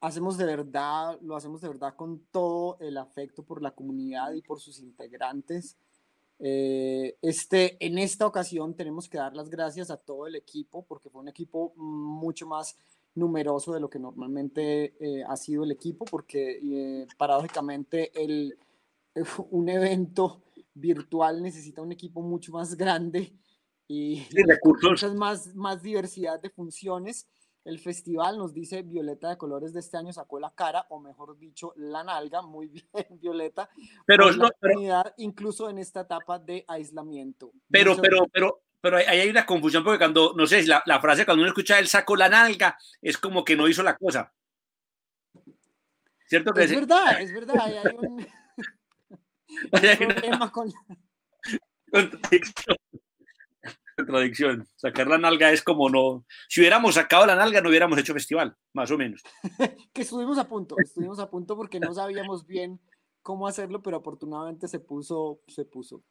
[0.02, 4.42] hacemos de verdad, lo hacemos de verdad con todo el afecto por la comunidad y
[4.42, 5.78] por sus integrantes.
[6.40, 11.10] Eh, este, en esta ocasión tenemos que dar las gracias a todo el equipo porque
[11.10, 12.76] fue un equipo mucho más
[13.14, 18.58] numeroso de lo que normalmente eh, ha sido el equipo porque eh, paradójicamente el,
[19.52, 20.42] un evento
[20.74, 23.34] virtual necesita un equipo mucho más grande
[23.88, 24.90] y Sí, recursos.
[24.90, 27.28] muchas más, más diversidad de funciones.
[27.64, 31.38] El festival nos dice Violeta de Colores de este año sacó la cara, o mejor
[31.38, 33.70] dicho, la nalga, muy bien, Violeta,
[34.06, 37.52] Pero, por la no, pero, comunidad, incluso en esta etapa de aislamiento.
[37.70, 41.26] pero, pero, pero, pero ahí hay una confusión porque cuando, no sé, la, la frase
[41.26, 44.34] cuando uno escucha él sacó la nalga, es como que no hizo la cosa.
[46.32, 47.56] ¿Cierto que Es verdad, es verdad.
[47.60, 48.28] Hay, hay un,
[49.74, 50.72] hay un problema con.
[51.92, 52.78] contradicción.
[54.06, 54.68] Contradicción.
[54.76, 56.26] Sacar la nalga es como no.
[56.48, 59.22] Si hubiéramos sacado la nalga, no hubiéramos hecho festival, más o menos.
[59.94, 62.80] que estuvimos a punto, estuvimos a punto porque no sabíamos bien
[63.22, 66.04] cómo hacerlo, pero afortunadamente se puso, se puso.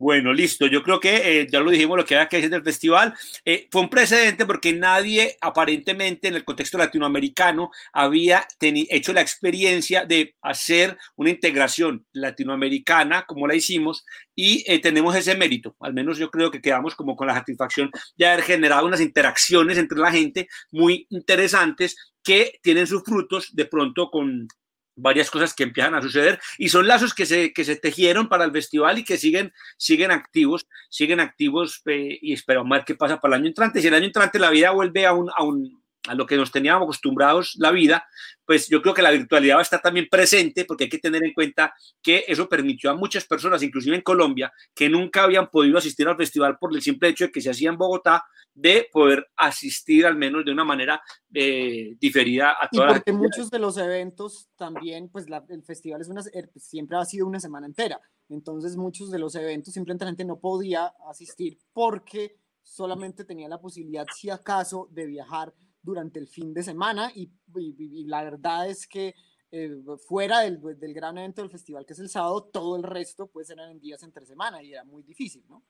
[0.00, 0.66] Bueno, listo.
[0.66, 3.12] Yo creo que eh, ya lo dijimos lo que había que decir del festival.
[3.44, 10.06] Eh, fue un precedente porque nadie, aparentemente, en el contexto latinoamericano, había hecho la experiencia
[10.06, 15.76] de hacer una integración latinoamericana, como la hicimos, y eh, tenemos ese mérito.
[15.80, 19.76] Al menos yo creo que quedamos como con la satisfacción de haber generado unas interacciones
[19.76, 24.48] entre la gente muy interesantes que tienen sus frutos de pronto con
[24.96, 28.44] varias cosas que empiezan a suceder y son lazos que se, que se tejieron para
[28.44, 33.20] el festival y que siguen, siguen activos, siguen activos eh, y esperamos ver qué pasa
[33.20, 33.80] para el año entrante.
[33.80, 36.50] Si el año entrante la vida vuelve a, un, a, un, a lo que nos
[36.50, 38.06] teníamos acostumbrados, la vida,
[38.46, 41.22] pues yo creo que la virtualidad va a estar también presente porque hay que tener
[41.24, 45.76] en cuenta que eso permitió a muchas personas, inclusive en Colombia, que nunca habían podido
[45.78, 48.24] asistir al festival por el simple hecho de que se hacía en Bogotá,
[48.54, 51.00] de poder asistir al menos de una manera
[51.32, 55.62] eh, diferida a Y todas las porque muchos de los eventos también, pues la- el
[55.62, 58.00] festival es una, er, siempre ha sido una semana entera.
[58.28, 63.60] Entonces muchos de los eventos simplemente la gente no podía asistir porque solamente tenía la
[63.60, 67.10] posibilidad, si acaso, de viajar durante el fin de semana.
[67.14, 69.14] Y, y- y la verdad es que
[69.52, 69.76] eh,
[70.06, 73.50] fuera del, del gran evento del festival, que es el sábado, todo el resto pues
[73.50, 75.64] eran en días entre semana y era muy difícil, ¿no?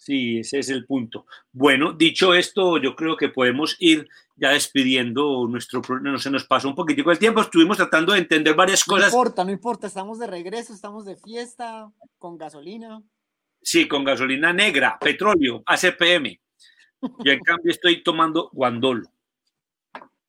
[0.00, 1.26] Sí, ese es el punto.
[1.50, 6.12] Bueno, dicho esto, yo creo que podemos ir ya despidiendo nuestro programa.
[6.12, 7.40] No se nos pasó un poquitico el tiempo.
[7.40, 9.12] Estuvimos tratando de entender varias No cosas.
[9.12, 13.02] importa, no importa, estamos de regreso, estamos de fiesta, con gasolina.
[13.60, 16.38] Sí, con gasolina negra, petróleo, ACPM.
[17.24, 19.10] Yo en cambio estoy tomando guandolo.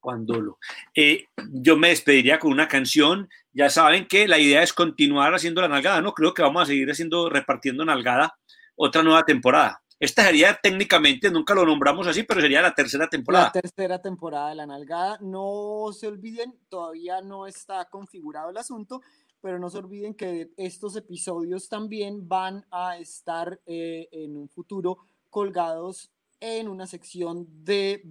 [0.02, 0.58] Guandolo.
[0.96, 3.30] Eh, yo me despediría con una canción.
[3.54, 6.14] Ya saben que la idea es continuar haciendo la nalgada, ¿no?
[6.14, 8.38] Creo que vamos a seguir haciendo, repartiendo nalgada
[8.76, 9.82] otra nueva temporada.
[10.00, 13.52] Esta sería técnicamente, nunca lo nombramos así, pero sería la tercera temporada.
[13.54, 15.18] La tercera temporada de La Nalgada.
[15.20, 19.02] No se olviden, todavía no está configurado el asunto,
[19.42, 25.00] pero no se olviden que estos episodios también van a estar eh, en un futuro
[25.30, 28.02] colgados en una sección de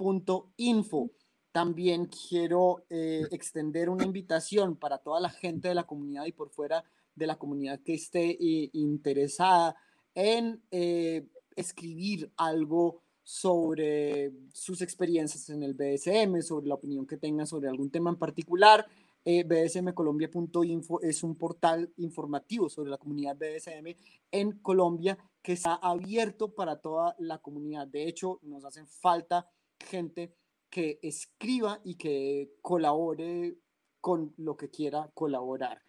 [0.00, 1.10] bdsmcolombia.info.
[1.52, 6.50] También quiero eh, extender una invitación para toda la gente de la comunidad y por
[6.50, 6.84] fuera
[7.14, 9.74] de la comunidad que esté eh, interesada
[10.14, 11.26] en eh,
[11.56, 17.90] escribir algo sobre sus experiencias en el BSM, sobre la opinión que tengan sobre algún
[17.90, 18.86] tema en particular.
[19.24, 23.94] Eh, bsmcolombia.info es un portal informativo sobre la comunidad BDSM
[24.30, 27.86] en Colombia que está abierto para toda la comunidad.
[27.86, 29.46] De hecho, nos hacen falta
[29.88, 30.34] gente
[30.70, 33.56] que escriba y que colabore
[34.00, 35.82] con lo que quiera colaborar.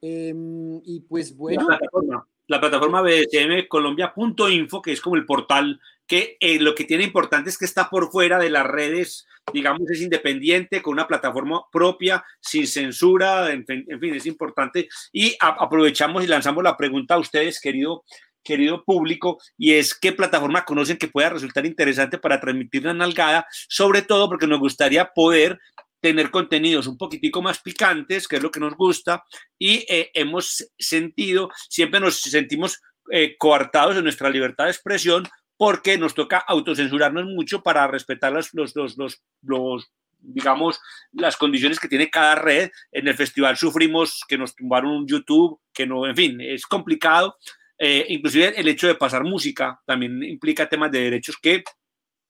[0.00, 6.36] Em, y pues bueno, La plataforma, la plataforma bsmcolombia.info, que es como el portal que
[6.40, 10.00] eh, lo que tiene importante es que está por fuera de las redes, digamos, es
[10.00, 14.88] independiente, con una plataforma propia, sin censura, en fin, en fin, es importante.
[15.12, 18.02] Y a- aprovechamos y lanzamos la pregunta a ustedes, querido,
[18.42, 23.46] querido público, y es qué plataforma conocen que pueda resultar interesante para transmitir una nalgada,
[23.68, 25.58] sobre todo porque nos gustaría poder
[26.00, 29.22] tener contenidos un poquitico más picantes, que es lo que nos gusta,
[29.58, 32.80] y eh, hemos sentido, siempre nos sentimos
[33.10, 38.54] eh, coartados en nuestra libertad de expresión porque nos toca autocensurarnos mucho para respetar los,
[38.54, 40.80] los, los, los, los, digamos,
[41.12, 42.70] las condiciones que tiene cada red.
[42.92, 47.36] En el festival sufrimos que nos tumbaron YouTube, que no, en fin, es complicado.
[47.82, 51.64] Eh, inclusive el hecho de pasar música también implica temas de derechos que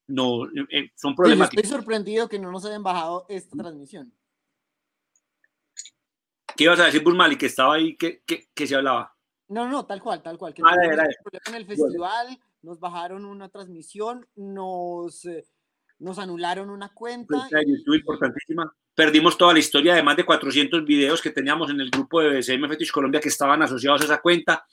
[0.07, 1.64] no eh, son yo problemáticos.
[1.64, 4.12] estoy sorprendido que no nos hayan bajado esta transmisión.
[6.56, 9.12] ¿Qué ibas a decir, Burmali, que estaba ahí, que, que, que se hablaba?
[9.48, 10.55] No, no, tal cual, tal cual.
[10.55, 10.77] Que Ah,
[11.47, 15.44] en el festival, nos bajaron una transmisión, nos, eh,
[15.98, 17.48] nos anularon una cuenta.
[17.51, 18.72] De YouTube importantísima.
[18.94, 22.36] Perdimos toda la historia de más de 400 videos que teníamos en el grupo de
[22.36, 24.64] BCM Fetish Colombia que estaban asociados a esa cuenta.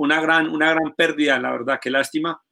[0.00, 2.42] Una gran, una gran pérdida, la verdad, qué lástima.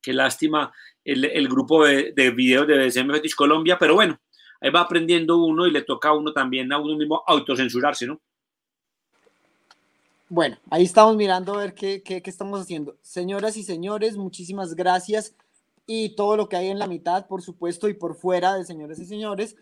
[0.00, 0.72] Qué lástima
[1.04, 4.18] el, el grupo de, de videos de BCM Fetish Colombia, pero bueno,
[4.58, 8.22] ahí va aprendiendo uno y le toca a uno también a uno mismo autocensurarse, ¿no?
[10.30, 12.96] Bueno, ahí estamos mirando a ver qué, qué, qué estamos haciendo.
[13.02, 15.34] Señoras y señores, muchísimas gracias.
[15.86, 18.98] Y todo lo que hay en la mitad, por supuesto, y por fuera de señores
[18.98, 19.56] y señores.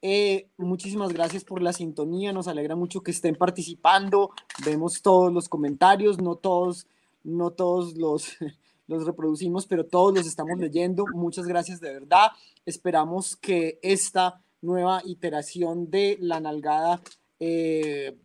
[0.00, 2.32] Eh, muchísimas gracias por la sintonía.
[2.32, 4.30] Nos alegra mucho que estén participando.
[4.64, 6.86] Vemos todos los comentarios, no todos,
[7.24, 8.36] no todos los,
[8.86, 11.04] los reproducimos, pero todos los estamos leyendo.
[11.12, 12.28] Muchas gracias de verdad.
[12.64, 17.00] Esperamos que esta nueva iteración de la nalgada,
[17.40, 18.16] eh,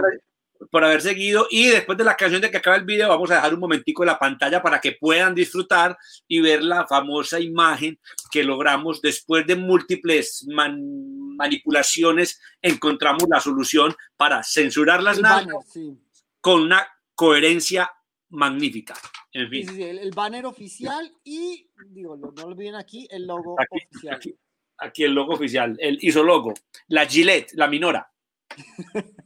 [0.70, 3.36] Por haber seguido y después de la canción de que acaba el video vamos a
[3.36, 5.96] dejar un momentico la pantalla para que puedan disfrutar
[6.28, 7.98] y ver la famosa imagen
[8.30, 15.62] que logramos después de múltiples man- manipulaciones encontramos la solución para censurar las nalgas banner,
[15.72, 15.98] sí.
[16.40, 17.90] con una coherencia
[18.28, 18.94] magnífica
[19.32, 23.26] en fin sí, sí, el, el banner oficial y, digo, no lo olviden aquí, el
[23.26, 24.14] logo aquí, oficial.
[24.14, 24.34] aquí,
[24.78, 26.54] aquí el logo oficial el isologo
[26.88, 28.10] la Gillette la minora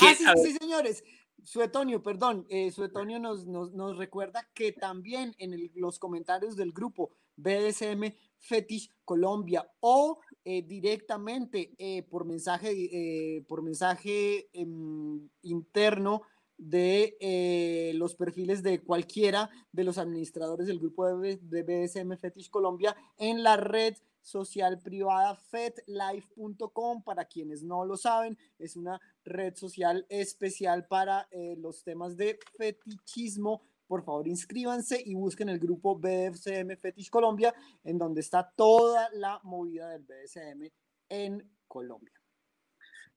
[0.00, 1.04] Ah, sí, sí, señores.
[1.42, 6.72] Suetonio, perdón, eh, Suetonio nos, nos, nos recuerda que también en el- los comentarios del
[6.72, 16.22] grupo BDSM Fetish Colombia o eh, directamente eh, por mensaje, eh, por mensaje em, interno
[16.56, 22.96] de los perfiles de cualquiera de los administradores del grupo de, de BDSM Fetish Colombia
[23.18, 30.06] en la red social privada fetlife.com para quienes no lo saben es una red social
[30.08, 36.76] especial para eh, los temas de fetichismo por favor inscríbanse y busquen el grupo BDSM
[36.76, 40.70] Fetish Colombia en donde está toda la movida del BDSM
[41.08, 42.14] en Colombia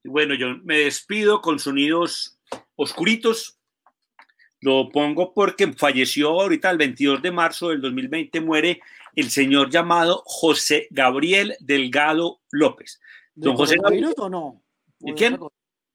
[0.03, 2.37] Y Bueno, yo me despido con sonidos
[2.75, 3.59] oscuritos.
[4.59, 8.79] Lo pongo porque falleció ahorita el 22 de marzo del 2020, muere
[9.15, 12.99] el señor llamado José Gabriel Delgado López.
[13.35, 14.45] ¿De Don José coronavirus o no?
[14.47, 14.63] ¿O
[14.99, 15.39] ¿De de quién?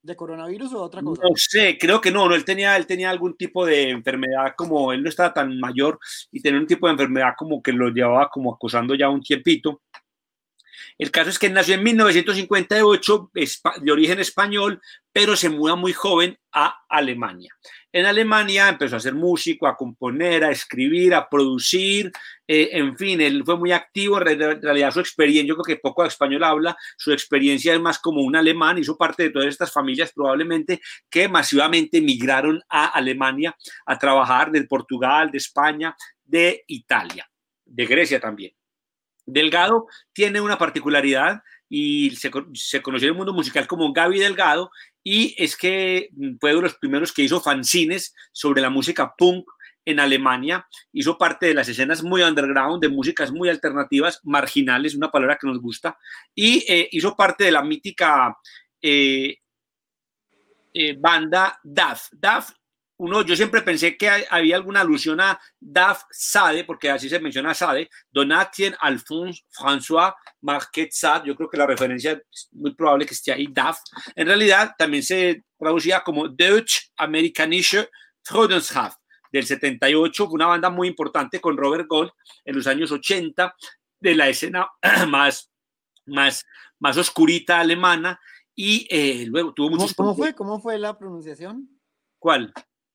[0.03, 1.23] ¿De coronavirus o otra cosa?
[1.23, 4.93] No sé, creo que no, no, él tenía, él tenía algún tipo de enfermedad, como
[4.93, 6.01] él no estaba tan mayor
[6.33, 9.81] y tenía un tipo de enfermedad como que lo llevaba como acosando ya un tiempito.
[10.99, 14.81] El caso es que nació en 1958, espa- de origen español,
[15.13, 17.55] pero se muda muy joven a Alemania.
[17.93, 22.11] En Alemania empezó a ser músico, a componer, a escribir, a producir,
[22.49, 26.05] eh, en fin, él fue muy activo, en realidad su experiencia, yo creo que poco
[26.07, 30.13] español habla, su experiencia es más como un alemán, hizo parte de todas estas familias
[30.15, 30.81] probablemente
[31.11, 33.55] que masivamente migraron a Alemania
[33.85, 35.95] a trabajar de Portugal, de España,
[36.25, 37.29] de Italia,
[37.67, 38.53] de Grecia también.
[39.27, 44.71] Delgado tiene una particularidad y se, se conoció en el mundo musical como Gaby Delgado
[45.03, 49.47] y es que fue de los primeros que hizo fanzines sobre la música punk
[49.85, 55.11] en Alemania, hizo parte de las escenas muy underground, de músicas muy alternativas, marginales, una
[55.11, 55.99] palabra que nos gusta,
[56.35, 58.37] y eh, hizo parte de la mítica
[58.81, 59.39] eh,
[60.75, 62.09] eh, banda DAF.
[62.13, 62.53] DAF,
[63.03, 67.19] uno, yo siempre pensé que hay- había alguna alusión a DAF Sade, porque así se
[67.19, 73.05] menciona Sade, Donatien Alphonse François Marquet Sade, yo creo que la referencia es muy probable
[73.05, 73.79] que esté ahí, DAF.
[74.15, 77.89] En realidad también se traducía como Deutsch Amerikanische
[78.23, 78.99] Freudenschaft
[79.33, 82.11] del 78, fue una banda muy importante con Robert Gold
[82.45, 83.53] en los años 80
[83.99, 84.69] de la escena
[85.09, 85.51] más,
[86.07, 86.45] más,
[86.79, 88.21] más oscurita alemana
[88.55, 89.97] y eh, luego tuvo ¿Cómo, muchos...
[89.97, 90.35] cómo fue?
[90.35, 91.69] ¿Cómo fue la pronunciación?
[92.21, 92.53] ¿Cuál?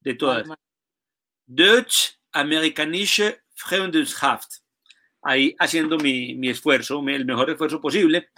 [0.08, 0.48] De todas.
[1.46, 4.60] Deutsch Amerikanische Freundeschaft.
[5.22, 8.30] Ahí haciendo mi, mi esfuerzo, el mejor esfuerzo posible.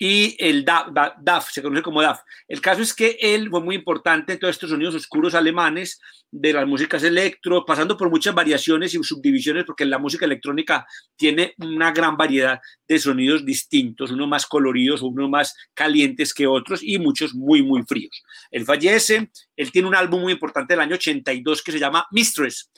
[0.00, 2.20] Y el DAF, Da- DAF, se conoce como DAF.
[2.46, 6.00] El caso es que él fue muy importante en todos estos sonidos oscuros alemanes
[6.30, 11.54] de las músicas electro, pasando por muchas variaciones y subdivisiones, porque la música electrónica tiene
[11.58, 16.98] una gran variedad de sonidos distintos, unos más coloridos, unos más calientes que otros y
[16.98, 18.22] muchos muy, muy fríos.
[18.50, 22.70] Él fallece, él tiene un álbum muy importante del año 82 que se llama Mistress,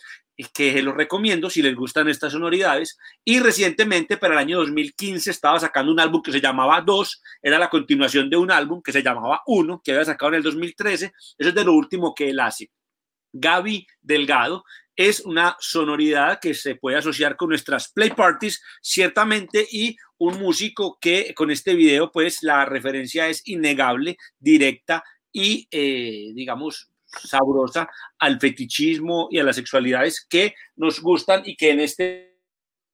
[0.48, 2.98] que lo recomiendo si les gustan estas sonoridades.
[3.24, 7.58] Y recientemente, para el año 2015, estaba sacando un álbum que se llamaba Dos, era
[7.58, 11.06] la continuación de un álbum que se llamaba Uno, que había sacado en el 2013.
[11.06, 12.70] Eso es de lo último que él hace.
[13.32, 14.64] Gaby Delgado
[14.96, 20.98] es una sonoridad que se puede asociar con nuestras play parties, ciertamente, y un músico
[21.00, 25.02] que con este video, pues la referencia es innegable, directa
[25.32, 26.89] y, eh, digamos,
[27.24, 27.88] sabrosa
[28.18, 32.40] al fetichismo y a las sexualidades que nos gustan y que en este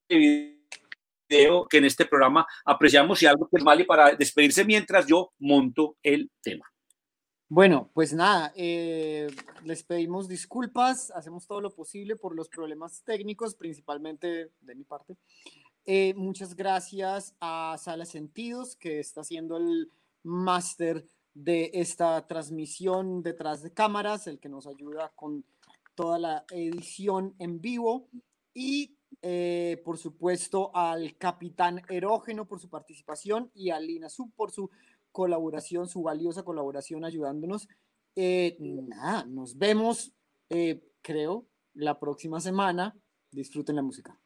[0.09, 5.07] video, que en este programa apreciamos y algo que es mal y para despedirse mientras
[5.07, 6.65] yo monto el tema.
[7.49, 9.27] Bueno, pues nada, eh,
[9.63, 15.15] les pedimos disculpas, hacemos todo lo posible por los problemas técnicos, principalmente de mi parte.
[15.85, 19.89] Eh, muchas gracias a Sala Sentidos, que está haciendo el
[20.23, 21.05] máster
[21.43, 25.45] de esta transmisión detrás de cámaras, el que nos ayuda con
[25.93, 28.07] toda la edición en vivo.
[28.53, 34.51] Y eh, por supuesto al Capitán Erógeno por su participación y a Lina Sub por
[34.51, 34.71] su
[35.11, 37.67] colaboración, su valiosa colaboración ayudándonos.
[38.15, 40.11] Eh, nada, nos vemos,
[40.49, 41.45] eh, creo,
[41.75, 42.95] la próxima semana.
[43.31, 44.19] Disfruten la música.